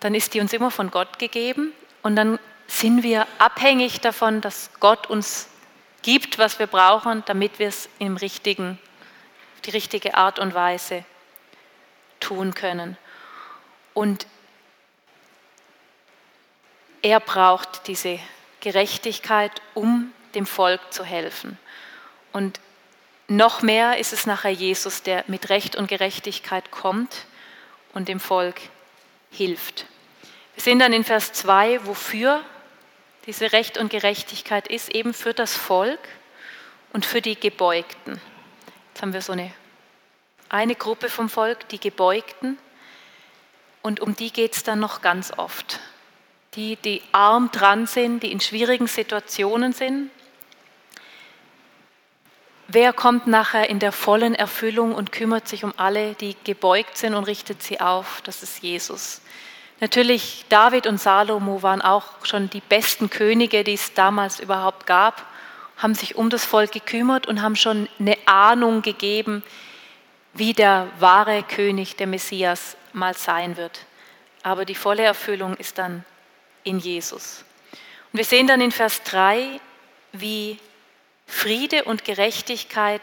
dann 0.00 0.14
ist 0.14 0.34
die 0.34 0.40
uns 0.40 0.52
immer 0.52 0.70
von 0.70 0.90
Gott 0.90 1.18
gegeben 1.18 1.72
und 2.02 2.16
dann 2.16 2.38
sind 2.66 3.02
wir 3.02 3.26
abhängig 3.38 4.00
davon, 4.00 4.40
dass 4.40 4.70
Gott 4.80 5.08
uns 5.08 5.48
gibt, 6.02 6.38
was 6.38 6.58
wir 6.58 6.66
brauchen, 6.66 7.22
damit 7.26 7.58
wir 7.58 7.68
es 7.68 7.88
im 7.98 8.16
richtigen, 8.16 8.78
die 9.64 9.70
richtige 9.70 10.14
Art 10.14 10.38
und 10.38 10.54
Weise 10.54 11.04
tun 12.20 12.54
können. 12.54 12.96
Und 13.94 14.26
er 17.02 17.20
braucht 17.20 17.86
diese 17.86 18.18
Gerechtigkeit, 18.60 19.62
um 19.74 20.12
dem 20.34 20.46
Volk 20.46 20.92
zu 20.92 21.04
helfen. 21.04 21.58
Und 22.32 22.60
noch 23.28 23.62
mehr 23.62 23.98
ist 23.98 24.12
es 24.12 24.26
nachher 24.26 24.50
Jesus, 24.50 25.02
der 25.02 25.24
mit 25.26 25.48
Recht 25.48 25.76
und 25.76 25.88
Gerechtigkeit 25.88 26.70
kommt 26.70 27.26
und 27.92 28.08
dem 28.08 28.20
Volk 28.20 28.60
hilft. 29.30 29.86
Wir 30.54 30.62
sehen 30.62 30.78
dann 30.78 30.92
in 30.92 31.04
Vers 31.04 31.32
2, 31.34 31.86
wofür 31.86 32.42
diese 33.28 33.52
Recht 33.52 33.76
und 33.76 33.90
Gerechtigkeit 33.90 34.68
ist, 34.68 34.88
eben 34.88 35.12
für 35.12 35.34
das 35.34 35.54
Volk 35.54 36.00
und 36.94 37.04
für 37.04 37.20
die 37.20 37.38
Gebeugten. 37.38 38.18
Jetzt 38.88 39.02
haben 39.02 39.12
wir 39.12 39.20
so 39.20 39.34
eine, 39.34 39.52
eine 40.48 40.74
Gruppe 40.74 41.10
vom 41.10 41.28
Volk, 41.28 41.68
die 41.68 41.78
Gebeugten, 41.78 42.56
und 43.82 44.00
um 44.00 44.16
die 44.16 44.32
geht 44.32 44.56
es 44.56 44.64
dann 44.64 44.80
noch 44.80 45.02
ganz 45.02 45.30
oft. 45.36 45.78
Die, 46.54 46.76
die 46.76 47.02
arm 47.12 47.50
dran 47.52 47.86
sind, 47.86 48.22
die 48.22 48.32
in 48.32 48.40
schwierigen 48.40 48.86
Situationen 48.86 49.74
sind. 49.74 50.10
Wer 52.66 52.94
kommt 52.94 53.26
nachher 53.26 53.68
in 53.68 53.78
der 53.78 53.92
vollen 53.92 54.34
Erfüllung 54.34 54.94
und 54.94 55.12
kümmert 55.12 55.48
sich 55.48 55.64
um 55.64 55.74
alle, 55.76 56.14
die 56.14 56.34
gebeugt 56.44 56.96
sind 56.96 57.14
und 57.14 57.24
richtet 57.24 57.62
sie 57.62 57.78
auf? 57.78 58.22
Das 58.24 58.42
ist 58.42 58.62
Jesus. 58.62 59.20
Natürlich, 59.80 60.44
David 60.48 60.86
und 60.86 61.00
Salomo 61.00 61.62
waren 61.62 61.82
auch 61.82 62.24
schon 62.24 62.50
die 62.50 62.60
besten 62.60 63.10
Könige, 63.10 63.62
die 63.62 63.74
es 63.74 63.94
damals 63.94 64.40
überhaupt 64.40 64.86
gab, 64.86 65.24
haben 65.76 65.94
sich 65.94 66.16
um 66.16 66.30
das 66.30 66.44
Volk 66.44 66.72
gekümmert 66.72 67.26
und 67.26 67.40
haben 67.40 67.54
schon 67.54 67.88
eine 68.00 68.18
Ahnung 68.26 68.82
gegeben, 68.82 69.44
wie 70.34 70.52
der 70.52 70.88
wahre 70.98 71.44
König, 71.44 71.96
der 71.96 72.08
Messias, 72.08 72.76
mal 72.92 73.14
sein 73.14 73.56
wird. 73.56 73.86
Aber 74.42 74.64
die 74.64 74.74
volle 74.74 75.04
Erfüllung 75.04 75.56
ist 75.56 75.78
dann 75.78 76.04
in 76.64 76.80
Jesus. 76.80 77.44
Und 78.12 78.18
wir 78.18 78.24
sehen 78.24 78.48
dann 78.48 78.60
in 78.60 78.72
Vers 78.72 79.02
3, 79.04 79.60
wie 80.12 80.58
Friede 81.26 81.84
und 81.84 82.04
Gerechtigkeit 82.04 83.02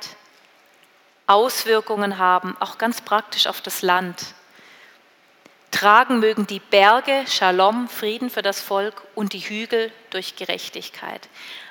Auswirkungen 1.28 2.18
haben, 2.18 2.56
auch 2.60 2.78
ganz 2.78 3.02
praktisch 3.02 3.48
auf 3.48 3.62
das 3.62 3.82
Land. 3.82 4.36
Tragen 5.76 6.20
mögen 6.20 6.48
die 6.48 6.62
Berge 6.62 7.26
Shalom, 7.28 7.90
Frieden 7.90 8.30
für 8.30 8.42
das 8.42 8.62
Volk 8.62 9.04
und 9.14 9.34
die 9.34 9.40
Hügel 9.40 9.92
durch 10.10 10.38
Gerechtigkeit. 10.38 11.28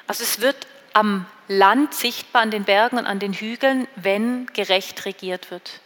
Also 0.06 0.24
es 0.24 0.42
wird 0.42 0.66
am 0.92 1.24
Land 1.48 1.94
sichtbar, 1.94 2.42
an 2.42 2.50
den 2.50 2.64
Bergen 2.64 2.98
und 2.98 3.06
an 3.06 3.18
den 3.18 3.32
Hügeln, 3.32 3.88
wenn 3.96 4.44
gerecht 4.48 5.06
regiert 5.06 5.50
wird. 5.50 5.80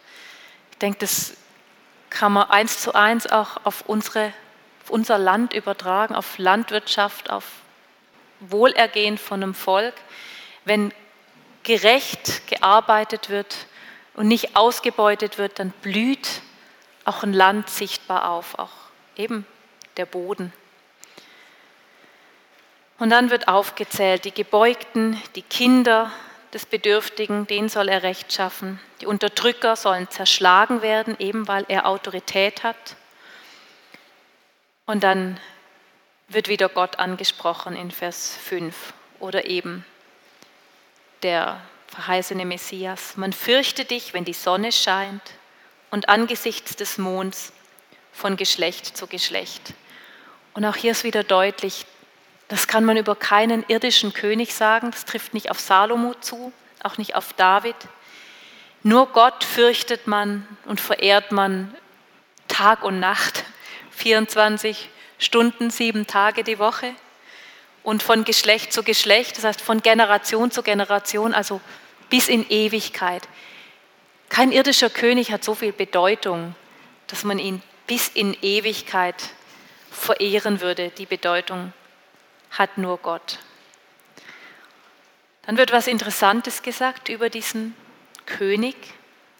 Ich 0.72 0.78
denke, 0.78 0.98
das 0.98 1.34
kann 2.10 2.32
man 2.32 2.50
eins 2.50 2.80
zu 2.80 2.92
eins 2.92 3.28
auch 3.28 3.64
auf, 3.64 3.82
unsere, 3.86 4.32
auf 4.82 4.90
unser 4.90 5.16
Land 5.16 5.52
übertragen, 5.52 6.16
auf 6.16 6.38
Landwirtschaft, 6.38 7.30
auf 7.30 7.44
Wohlergehen 8.40 9.16
von 9.16 9.44
einem 9.44 9.54
Volk. 9.54 9.94
Wenn 10.64 10.92
gerecht 11.62 12.48
gearbeitet 12.48 13.30
wird 13.30 13.68
und 14.14 14.26
nicht 14.26 14.56
ausgebeutet 14.56 15.38
wird, 15.38 15.60
dann 15.60 15.70
blüht 15.82 16.42
auch 17.08 17.22
ein 17.22 17.32
Land 17.32 17.70
sichtbar 17.70 18.30
auf, 18.30 18.58
auch 18.58 18.70
eben 19.16 19.46
der 19.96 20.06
Boden. 20.06 20.52
Und 22.98 23.10
dann 23.10 23.30
wird 23.30 23.48
aufgezählt, 23.48 24.24
die 24.24 24.34
Gebeugten, 24.34 25.20
die 25.34 25.42
Kinder 25.42 26.12
des 26.52 26.66
Bedürftigen, 26.66 27.46
denen 27.46 27.68
soll 27.68 27.88
er 27.88 28.02
Recht 28.02 28.32
schaffen. 28.32 28.80
Die 29.00 29.06
Unterdrücker 29.06 29.76
sollen 29.76 30.10
zerschlagen 30.10 30.82
werden, 30.82 31.16
eben 31.18 31.48
weil 31.48 31.64
er 31.68 31.86
Autorität 31.86 32.62
hat. 32.62 32.96
Und 34.84 35.02
dann 35.02 35.40
wird 36.28 36.48
wieder 36.48 36.68
Gott 36.68 36.98
angesprochen 36.98 37.74
in 37.74 37.90
Vers 37.90 38.36
5 38.44 38.92
oder 39.18 39.46
eben 39.46 39.84
der 41.22 41.60
verheißene 41.86 42.44
Messias. 42.44 43.16
Man 43.16 43.32
fürchte 43.32 43.84
dich, 43.84 44.12
wenn 44.12 44.24
die 44.24 44.34
Sonne 44.34 44.72
scheint 44.72 45.22
und 45.90 46.08
angesichts 46.08 46.76
des 46.76 46.98
Monds 46.98 47.52
von 48.12 48.36
Geschlecht 48.36 48.96
zu 48.96 49.06
Geschlecht. 49.06 49.74
Und 50.54 50.64
auch 50.64 50.76
hier 50.76 50.92
ist 50.92 51.04
wieder 51.04 51.22
deutlich, 51.22 51.86
das 52.48 52.66
kann 52.66 52.84
man 52.84 52.96
über 52.96 53.14
keinen 53.14 53.64
irdischen 53.68 54.12
König 54.12 54.54
sagen, 54.54 54.90
das 54.90 55.04
trifft 55.04 55.34
nicht 55.34 55.50
auf 55.50 55.60
Salomo 55.60 56.14
zu, 56.14 56.52
auch 56.82 56.98
nicht 56.98 57.14
auf 57.14 57.32
David. 57.34 57.76
Nur 58.82 59.06
Gott 59.06 59.44
fürchtet 59.44 60.06
man 60.06 60.46
und 60.64 60.80
verehrt 60.80 61.30
man 61.30 61.74
Tag 62.48 62.82
und 62.82 63.00
Nacht, 63.00 63.44
24 63.90 64.88
Stunden, 65.18 65.70
sieben 65.70 66.06
Tage 66.06 66.44
die 66.44 66.58
Woche 66.58 66.94
und 67.82 68.02
von 68.02 68.24
Geschlecht 68.24 68.72
zu 68.72 68.82
Geschlecht, 68.82 69.36
das 69.36 69.44
heißt 69.44 69.60
von 69.60 69.82
Generation 69.82 70.50
zu 70.50 70.62
Generation, 70.62 71.34
also 71.34 71.60
bis 72.08 72.28
in 72.28 72.48
Ewigkeit. 72.48 73.26
Kein 74.28 74.52
irdischer 74.52 74.90
König 74.90 75.32
hat 75.32 75.42
so 75.42 75.54
viel 75.54 75.72
Bedeutung, 75.72 76.54
dass 77.06 77.24
man 77.24 77.38
ihn 77.38 77.62
bis 77.86 78.08
in 78.08 78.36
Ewigkeit 78.42 79.16
verehren 79.90 80.60
würde. 80.60 80.90
Die 80.90 81.06
Bedeutung 81.06 81.72
hat 82.50 82.78
nur 82.78 82.98
Gott. 82.98 83.38
Dann 85.42 85.56
wird 85.56 85.72
was 85.72 85.86
Interessantes 85.86 86.62
gesagt 86.62 87.08
über 87.08 87.30
diesen 87.30 87.74
König. 88.26 88.76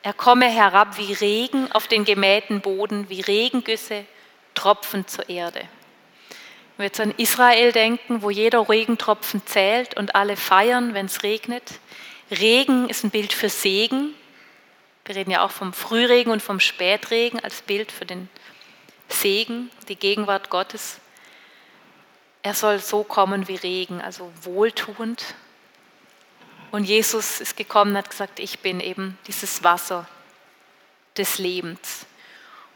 Er 0.03 0.15
komme 0.15 0.49
herab 0.49 0.97
wie 0.97 1.13
Regen 1.13 1.71
auf 1.73 1.87
den 1.87 2.05
gemähten 2.05 2.61
Boden, 2.61 3.11
wie 3.11 3.21
Regengüsse 3.21 4.07
tropfen 4.55 5.07
zur 5.07 5.29
Erde. 5.29 5.61
Wenn 5.61 6.85
wir 6.85 6.87
jetzt 6.87 7.01
an 7.01 7.13
Israel 7.17 7.73
denken, 7.73 8.23
wo 8.23 8.31
jeder 8.31 8.69
Regentropfen 8.69 9.43
zählt 9.45 9.97
und 9.97 10.15
alle 10.15 10.37
feiern, 10.37 10.95
wenn 10.95 11.07
es 11.07 11.23
regnet. 11.23 11.81
Regen 12.31 12.89
ist 12.89 13.05
ein 13.05 13.11
Bild 13.11 13.33
für 13.33 13.49
Segen, 13.49 14.15
wir 15.09 15.17
reden 15.17 15.31
ja 15.31 15.43
auch 15.43 15.51
vom 15.51 15.73
Frühregen 15.73 16.31
und 16.31 16.43
vom 16.43 16.61
Spätregen 16.61 17.41
als 17.41 17.63
Bild 17.63 17.91
für 17.91 18.05
den 18.05 18.29
Segen, 19.09 19.71
die 19.89 19.97
Gegenwart 19.97 20.51
Gottes. 20.51 20.99
Er 22.43 22.53
soll 22.53 22.79
so 22.79 23.05
kommen 23.05 23.49
wie 23.49 23.57
Regen, 23.57 24.03
also 24.03 24.31
wohltuend. 24.43 25.35
Und 26.73 26.85
Jesus 26.85 27.41
ist 27.41 27.57
gekommen 27.57 27.93
und 27.93 27.97
hat 27.97 28.11
gesagt, 28.11 28.39
ich 28.39 28.59
bin 28.59 28.81
eben 28.81 29.17
dieses 29.27 29.65
Wasser 29.65 30.07
des 31.17 31.39
Lebens. 31.39 32.05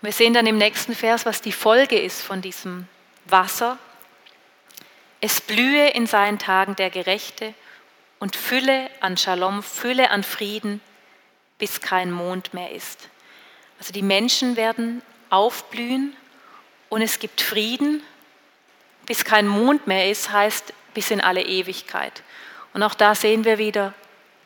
Und 0.01 0.07
wir 0.07 0.13
sehen 0.13 0.33
dann 0.33 0.47
im 0.47 0.57
nächsten 0.57 0.95
Vers, 0.95 1.27
was 1.27 1.43
die 1.43 1.53
Folge 1.53 2.01
ist 2.01 2.23
von 2.23 2.41
diesem 2.41 2.89
Wasser. 3.27 3.77
Es 5.21 5.43
blühe 5.43 5.91
in 5.91 6.07
seinen 6.07 6.39
Tagen 6.39 6.77
der 6.77 6.89
Gerechte 6.89 7.53
und 8.21 8.37
Fülle 8.37 8.89
an 9.01 9.19
Shalom, 9.19 9.63
Fülle 9.63 10.11
an 10.11 10.23
Frieden 10.23 10.81
bis 11.63 11.81
kein 11.81 12.11
Mond 12.11 12.55
mehr 12.55 12.73
ist. 12.73 13.09
Also 13.79 13.93
die 13.93 14.03
Menschen 14.03 14.57
werden 14.57 15.01
aufblühen 15.31 16.17
und 16.89 17.03
es 17.03 17.21
gibt 17.21 17.41
Frieden, 17.41 18.03
bis 19.07 19.25
kein 19.25 19.47
Mond 19.47 19.87
mehr 19.87 20.11
ist, 20.11 20.33
heißt 20.33 20.75
bis 20.93 21.13
in 21.13 21.21
alle 21.21 21.45
Ewigkeit. 21.45 22.25
Und 22.75 22.83
auch 22.83 22.95
da 22.95 23.15
sehen 23.15 23.45
wir 23.45 23.59
wieder, 23.59 23.95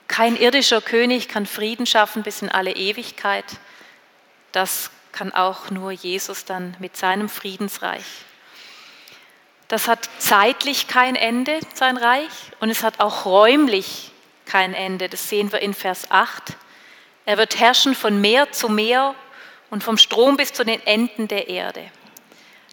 kein 0.08 0.36
irdischer 0.36 0.82
König 0.82 1.26
kann 1.30 1.46
Frieden 1.46 1.86
schaffen 1.86 2.22
bis 2.22 2.42
in 2.42 2.50
alle 2.50 2.76
Ewigkeit. 2.76 3.46
Das 4.52 4.90
kann 5.12 5.32
auch 5.32 5.70
nur 5.70 5.92
Jesus 5.92 6.44
dann 6.44 6.76
mit 6.80 6.98
seinem 6.98 7.30
Friedensreich. 7.30 8.04
Das 9.68 9.88
hat 9.88 10.10
zeitlich 10.18 10.86
kein 10.86 11.16
Ende, 11.16 11.60
sein 11.72 11.96
Reich, 11.96 12.52
und 12.60 12.68
es 12.68 12.82
hat 12.82 13.00
auch 13.00 13.24
räumlich 13.24 14.10
kein 14.44 14.74
Ende. 14.74 15.08
Das 15.08 15.30
sehen 15.30 15.50
wir 15.50 15.60
in 15.60 15.72
Vers 15.72 16.10
8. 16.10 16.54
Er 17.26 17.36
wird 17.36 17.58
herrschen 17.58 17.94
von 17.94 18.20
Meer 18.20 18.52
zu 18.52 18.68
Meer 18.68 19.14
und 19.68 19.84
vom 19.84 19.98
Strom 19.98 20.36
bis 20.36 20.52
zu 20.52 20.64
den 20.64 20.84
Enden 20.86 21.28
der 21.28 21.48
Erde. 21.48 21.90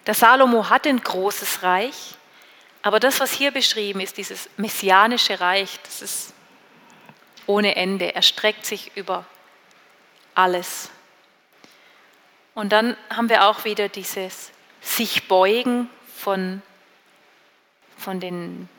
Der 0.05 0.13
Salomo 0.13 0.69
hat 0.69 0.87
ein 0.87 1.01
großes 1.01 1.63
Reich, 1.63 2.15
aber 2.81 2.99
das, 2.99 3.19
was 3.19 3.31
hier 3.31 3.51
beschrieben 3.51 3.99
ist, 3.99 4.17
dieses 4.17 4.49
messianische 4.57 5.39
Reich, 5.39 5.79
das 5.83 6.01
ist 6.01 6.33
ohne 7.47 7.75
Ende. 7.75 8.13
Er 8.13 8.21
streckt 8.21 8.65
sich 8.65 8.91
über 8.95 9.25
alles. 10.35 10.89
Und 12.53 12.71
dann 12.71 12.95
haben 13.09 13.29
wir 13.29 13.47
auch 13.47 13.65
wieder 13.65 13.89
dieses 13.89 14.51
sich 14.81 15.27
beugen 15.27 15.89
von 16.15 16.61
von 17.97 18.19
den 18.19 18.69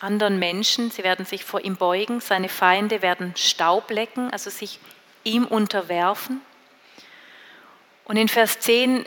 anderen 0.00 0.38
Menschen. 0.38 0.90
Sie 0.90 1.04
werden 1.04 1.26
sich 1.26 1.44
vor 1.44 1.60
ihm 1.60 1.76
beugen. 1.76 2.20
Seine 2.20 2.48
Feinde 2.48 3.02
werden 3.02 3.34
Staub 3.36 3.90
lecken, 3.90 4.30
also 4.30 4.50
sich 4.50 4.78
ihm 5.28 5.44
unterwerfen. 5.44 6.40
Und 8.04 8.16
in 8.16 8.28
Vers 8.28 8.60
10 8.60 9.04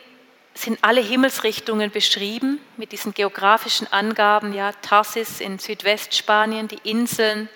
sind 0.54 0.80
alle 0.84 1.02
Himmelsrichtungen 1.02 1.92
beschrieben 1.92 2.60
mit 2.78 2.92
diesen 2.92 3.14
geografischen 3.14 3.92
Angaben. 3.92 4.54
Ja, 4.54 4.74
Tarsis 4.74 5.40
in 5.40 5.60
Südwestspanien, 5.60 6.68
die 6.68 6.90
Inseln 6.90 7.50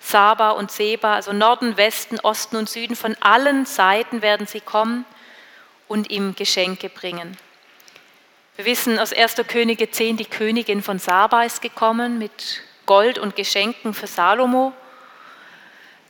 Saba 0.00 0.50
und 0.50 0.70
Seba, 0.70 1.14
also 1.14 1.32
Norden, 1.32 1.76
Westen, 1.76 2.18
Osten 2.20 2.56
und 2.56 2.68
Süden. 2.68 2.96
Von 2.96 3.16
allen 3.20 3.66
Seiten 3.66 4.20
werden 4.20 4.46
sie 4.46 4.60
kommen 4.60 5.04
und 5.88 6.10
ihm 6.10 6.34
Geschenke 6.34 6.88
bringen. 6.88 7.36
Wir 8.56 8.64
wissen 8.64 8.98
aus 8.98 9.12
1. 9.12 9.36
Könige 9.48 9.90
10, 9.90 10.16
die 10.16 10.24
Königin 10.24 10.82
von 10.82 10.98
Saba 10.98 11.44
ist 11.44 11.62
gekommen 11.62 12.18
mit 12.18 12.62
Gold 12.84 13.18
und 13.18 13.36
Geschenken 13.36 13.94
für 13.94 14.06
Salomo. 14.06 14.72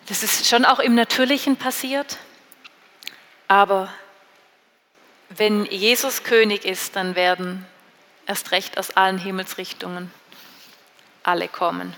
Das 0.06 0.22
ist 0.22 0.48
schon 0.48 0.64
auch 0.64 0.78
im 0.78 0.94
Natürlichen 0.94 1.56
passiert. 1.56 2.18
Aber 3.48 3.92
wenn 5.28 5.64
Jesus 5.66 6.24
König 6.24 6.64
ist, 6.64 6.96
dann 6.96 7.14
werden 7.14 7.66
erst 8.26 8.52
recht 8.52 8.78
aus 8.78 8.90
allen 8.90 9.18
Himmelsrichtungen 9.18 10.12
alle 11.22 11.48
kommen. 11.48 11.94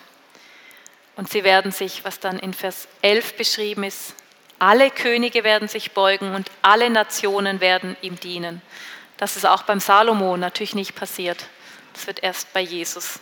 Und 1.16 1.30
sie 1.30 1.44
werden 1.44 1.72
sich, 1.72 2.04
was 2.04 2.20
dann 2.20 2.38
in 2.38 2.52
Vers 2.52 2.88
11 3.02 3.36
beschrieben 3.36 3.84
ist, 3.84 4.14
alle 4.58 4.90
Könige 4.90 5.44
werden 5.44 5.68
sich 5.68 5.92
beugen 5.92 6.34
und 6.34 6.50
alle 6.62 6.90
Nationen 6.90 7.60
werden 7.60 7.96
ihm 8.02 8.18
dienen. 8.18 8.62
Das 9.16 9.36
ist 9.36 9.46
auch 9.46 9.62
beim 9.62 9.80
Salomo 9.80 10.36
natürlich 10.36 10.74
nicht 10.74 10.94
passiert. 10.94 11.46
Das 11.92 12.06
wird 12.06 12.22
erst 12.22 12.52
bei 12.52 12.60
Jesus 12.60 13.20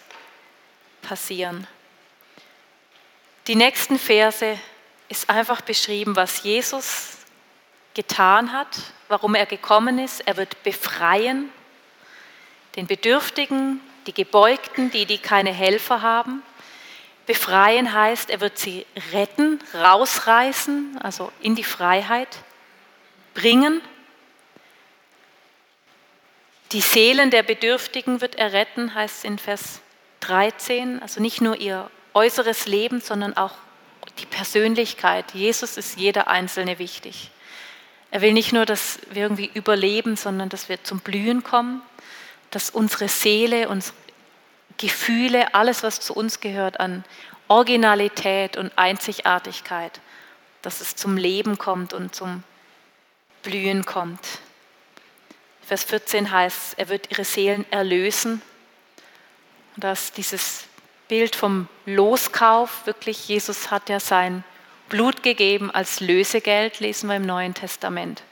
passieren. 1.03 1.67
Die 3.47 3.57
nächsten 3.57 3.99
Verse 3.99 4.59
ist 5.13 5.29
einfach 5.29 5.61
beschrieben, 5.61 6.17
was 6.17 6.43
Jesus 6.43 7.19
getan 7.93 8.51
hat, 8.51 8.79
warum 9.09 9.35
er 9.35 9.45
gekommen 9.45 9.99
ist. 9.99 10.27
Er 10.27 10.39
wird 10.39 10.63
befreien, 10.63 11.51
den 12.77 12.87
Bedürftigen, 12.87 13.81
die 14.07 14.15
Gebeugten, 14.15 14.91
die, 14.91 15.05
die 15.05 15.19
keine 15.19 15.53
Helfer 15.53 16.01
haben. 16.01 16.43
Befreien 17.27 17.93
heißt, 17.93 18.31
er 18.31 18.41
wird 18.41 18.57
sie 18.57 18.87
retten, 19.13 19.59
rausreißen, 19.75 20.99
also 21.03 21.31
in 21.43 21.57
die 21.57 21.63
Freiheit 21.63 22.39
bringen. 23.35 23.83
Die 26.73 26.81
Seelen 26.81 27.31
der 27.31 27.43
Bedürftigen 27.43 28.23
wird 28.23 28.37
er 28.37 28.55
retten, 28.55 28.95
heißt 28.95 29.19
es 29.19 29.25
in 29.25 29.39
Vers 29.39 29.83
13. 30.21 31.03
Also 31.03 31.21
nicht 31.21 31.43
nur 31.43 31.57
ihr 31.57 31.91
äußeres 32.15 32.65
Leben, 32.65 33.03
sondern 33.03 33.37
auch 33.37 33.53
die 34.19 34.27
Persönlichkeit. 34.27 35.33
Jesus 35.35 35.77
ist 35.77 35.99
jeder 35.99 36.29
Einzelne 36.29 36.79
wichtig. 36.79 37.31
Er 38.11 38.21
will 38.21 38.33
nicht 38.33 38.53
nur, 38.53 38.67
dass 38.67 38.99
wir 39.11 39.23
irgendwie 39.23 39.51
überleben, 39.55 40.17
sondern 40.17 40.49
dass 40.49 40.69
wir 40.69 40.85
zum 40.85 41.01
Blühen 41.01 41.43
kommen, 41.43 41.81
dass 42.51 42.69
unsere 42.69 43.09
Seele, 43.09 43.69
unsere 43.69 43.95
Gefühle, 44.77 45.55
alles, 45.55 45.83
was 45.83 46.01
zu 46.01 46.15
uns 46.15 46.41
gehört 46.41 46.79
an 46.79 47.05
Originalität 47.49 48.57
und 48.57 48.73
Einzigartigkeit, 48.77 50.01
dass 50.61 50.81
es 50.81 50.97
zum 50.97 51.17
Leben 51.17 51.59
kommt 51.59 51.93
und 51.93 52.15
zum 52.15 52.45
Blühen 53.43 53.85
kommt. 53.85 54.21
Vers 55.63 55.85
14 55.85 56.31
heißt, 56.31 56.79
er 56.79 56.89
wird 56.89 57.11
ihre 57.11 57.25
Seelen 57.25 57.65
erlösen. 57.71 58.43
Und 59.75 59.85
das 59.85 60.13
dieses 60.13 60.65
Bild 61.13 61.37
vom 61.37 61.69
Loskauf, 61.85 62.87
wirklich, 62.87 63.29
Jesus 63.29 63.71
hat 63.71 63.91
ja 63.91 64.01
sein 64.01 64.45
Blut 64.89 65.23
gegeben 65.23 65.71
als 65.71 66.01
Lösegeld, 66.01 66.81
lesen 66.81 67.11
wir 67.11 67.17
im 67.17 67.27
Neuen 67.27 67.53
Testament. 67.53 68.23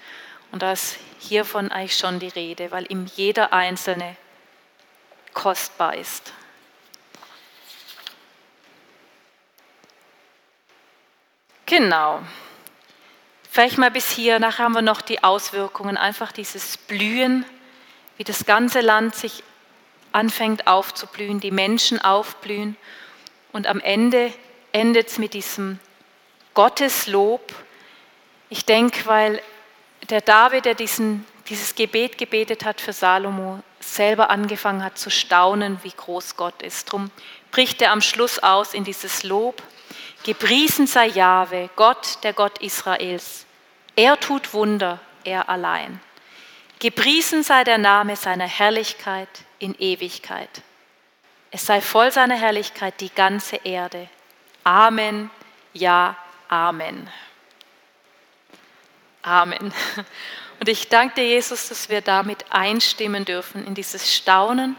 Und 0.50 0.62
da 0.62 0.72
ist 0.72 0.96
hiervon 1.18 1.70
eigentlich 1.70 1.98
schon 1.98 2.20
die 2.20 2.28
Rede, 2.28 2.70
weil 2.70 2.90
ihm 2.90 3.04
jeder 3.16 3.52
Einzelne 3.52 4.16
kostbar 5.34 5.94
ist. 5.94 6.32
Genau. 11.66 12.22
Vielleicht 13.50 13.76
mal 13.76 13.90
bis 13.90 14.10
hier, 14.10 14.38
nachher 14.38 14.64
haben 14.64 14.72
wir 14.72 14.80
noch 14.80 15.02
die 15.02 15.22
Auswirkungen, 15.22 15.98
einfach 15.98 16.32
dieses 16.32 16.78
Blühen, 16.78 17.44
wie 18.16 18.24
das 18.24 18.46
ganze 18.46 18.80
Land 18.80 19.16
sich 19.16 19.44
anfängt 20.12 20.66
aufzublühen, 20.66 21.40
die 21.40 21.50
Menschen 21.50 22.00
aufblühen 22.00 22.76
und 23.52 23.66
am 23.66 23.80
Ende 23.80 24.32
endet 24.72 25.08
es 25.08 25.18
mit 25.18 25.34
diesem 25.34 25.78
Gotteslob. 26.54 27.54
Ich 28.48 28.64
denke, 28.64 29.06
weil 29.06 29.42
der 30.08 30.20
David, 30.20 30.64
der 30.64 30.74
diesen, 30.74 31.26
dieses 31.48 31.74
Gebet 31.74 32.18
gebetet 32.18 32.64
hat 32.64 32.80
für 32.80 32.92
Salomo, 32.92 33.60
selber 33.80 34.30
angefangen 34.30 34.84
hat 34.84 34.98
zu 34.98 35.10
staunen, 35.10 35.78
wie 35.82 35.92
groß 35.92 36.36
Gott 36.36 36.62
ist. 36.62 36.88
Darum 36.88 37.10
bricht 37.50 37.82
er 37.82 37.92
am 37.92 38.00
Schluss 38.00 38.38
aus 38.38 38.74
in 38.74 38.84
dieses 38.84 39.22
Lob. 39.22 39.62
Gepriesen 40.24 40.86
sei 40.86 41.06
Jahwe, 41.06 41.70
Gott, 41.76 42.18
der 42.22 42.32
Gott 42.32 42.58
Israels. 42.58 43.46
Er 43.96 44.18
tut 44.20 44.52
Wunder, 44.52 45.00
er 45.24 45.48
allein. 45.48 46.00
Gepriesen 46.78 47.42
sei 47.42 47.64
der 47.64 47.78
Name 47.78 48.16
seiner 48.16 48.46
Herrlichkeit 48.46 49.28
in 49.60 49.76
Ewigkeit. 49.78 50.62
Es 51.52 51.66
sei 51.66 51.80
voll 51.80 52.10
seiner 52.10 52.36
Herrlichkeit 52.36 53.00
die 53.00 53.14
ganze 53.14 53.56
Erde. 53.56 54.08
Amen, 54.64 55.30
ja, 55.72 56.16
Amen. 56.50 57.08
Amen. 59.22 59.72
Und 60.58 60.68
ich 60.68 60.88
danke 60.88 61.14
dir, 61.14 61.28
Jesus, 61.28 61.68
dass 61.68 61.88
wir 61.88 62.00
damit 62.00 62.44
einstimmen 62.50 63.24
dürfen 63.24 63.64
in 63.64 63.76
dieses 63.76 64.12
Staunen, 64.12 64.74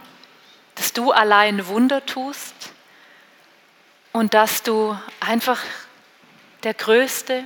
dass 0.75 0.91
du 0.91 1.13
allein 1.13 1.65
Wunder 1.67 2.05
tust 2.05 2.53
und 4.11 4.33
dass 4.33 4.63
du 4.63 4.99
einfach 5.21 5.61
der 6.63 6.73
Größte 6.73 7.45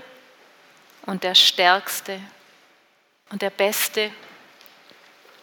und 1.06 1.24
der 1.24 1.36
Stärkste 1.36 2.20
und 3.30 3.44
der 3.44 3.52
Beste 3.52 4.12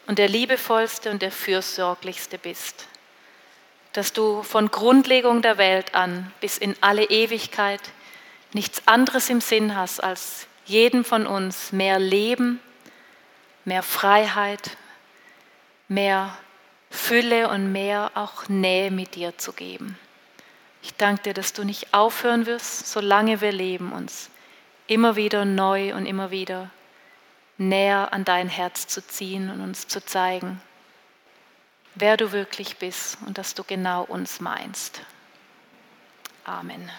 und 0.06 0.18
der 0.18 0.28
Liebevollste 0.28 1.10
und 1.10 1.22
der 1.22 1.32
Fürsorglichste 1.32 2.38
bist. 2.38 2.86
Dass 3.92 4.12
du 4.12 4.42
von 4.42 4.70
Grundlegung 4.70 5.42
der 5.42 5.58
Welt 5.58 5.94
an 5.94 6.32
bis 6.40 6.58
in 6.58 6.74
alle 6.80 7.04
Ewigkeit 7.04 7.80
nichts 8.52 8.86
anderes 8.86 9.30
im 9.30 9.40
Sinn 9.40 9.76
hast, 9.76 10.02
als 10.02 10.46
jedem 10.64 11.04
von 11.04 11.26
uns 11.26 11.72
mehr 11.72 11.98
Leben, 11.98 12.60
mehr 13.64 13.82
Freiheit, 13.82 14.76
mehr 15.88 16.36
Fülle 16.90 17.48
und 17.48 17.72
mehr 17.72 18.10
auch 18.14 18.48
Nähe 18.48 18.90
mit 18.90 19.14
dir 19.14 19.38
zu 19.38 19.52
geben. 19.52 19.98
Ich 20.82 20.94
danke 20.94 21.22
dir, 21.22 21.34
dass 21.34 21.52
du 21.52 21.64
nicht 21.64 21.94
aufhören 21.94 22.46
wirst, 22.46 22.88
solange 22.88 23.40
wir 23.40 23.52
leben, 23.52 23.92
uns 23.92 24.30
immer 24.86 25.16
wieder 25.16 25.44
neu 25.44 25.94
und 25.94 26.06
immer 26.06 26.30
wieder 26.30 26.70
näher 27.58 28.12
an 28.12 28.24
dein 28.24 28.48
Herz 28.48 28.86
zu 28.86 29.06
ziehen 29.06 29.50
und 29.50 29.60
uns 29.60 29.86
zu 29.86 30.04
zeigen, 30.04 30.60
wer 31.94 32.16
du 32.16 32.32
wirklich 32.32 32.78
bist 32.78 33.18
und 33.26 33.38
dass 33.38 33.54
du 33.54 33.64
genau 33.64 34.02
uns 34.02 34.40
meinst. 34.40 35.02
Amen. 36.44 36.90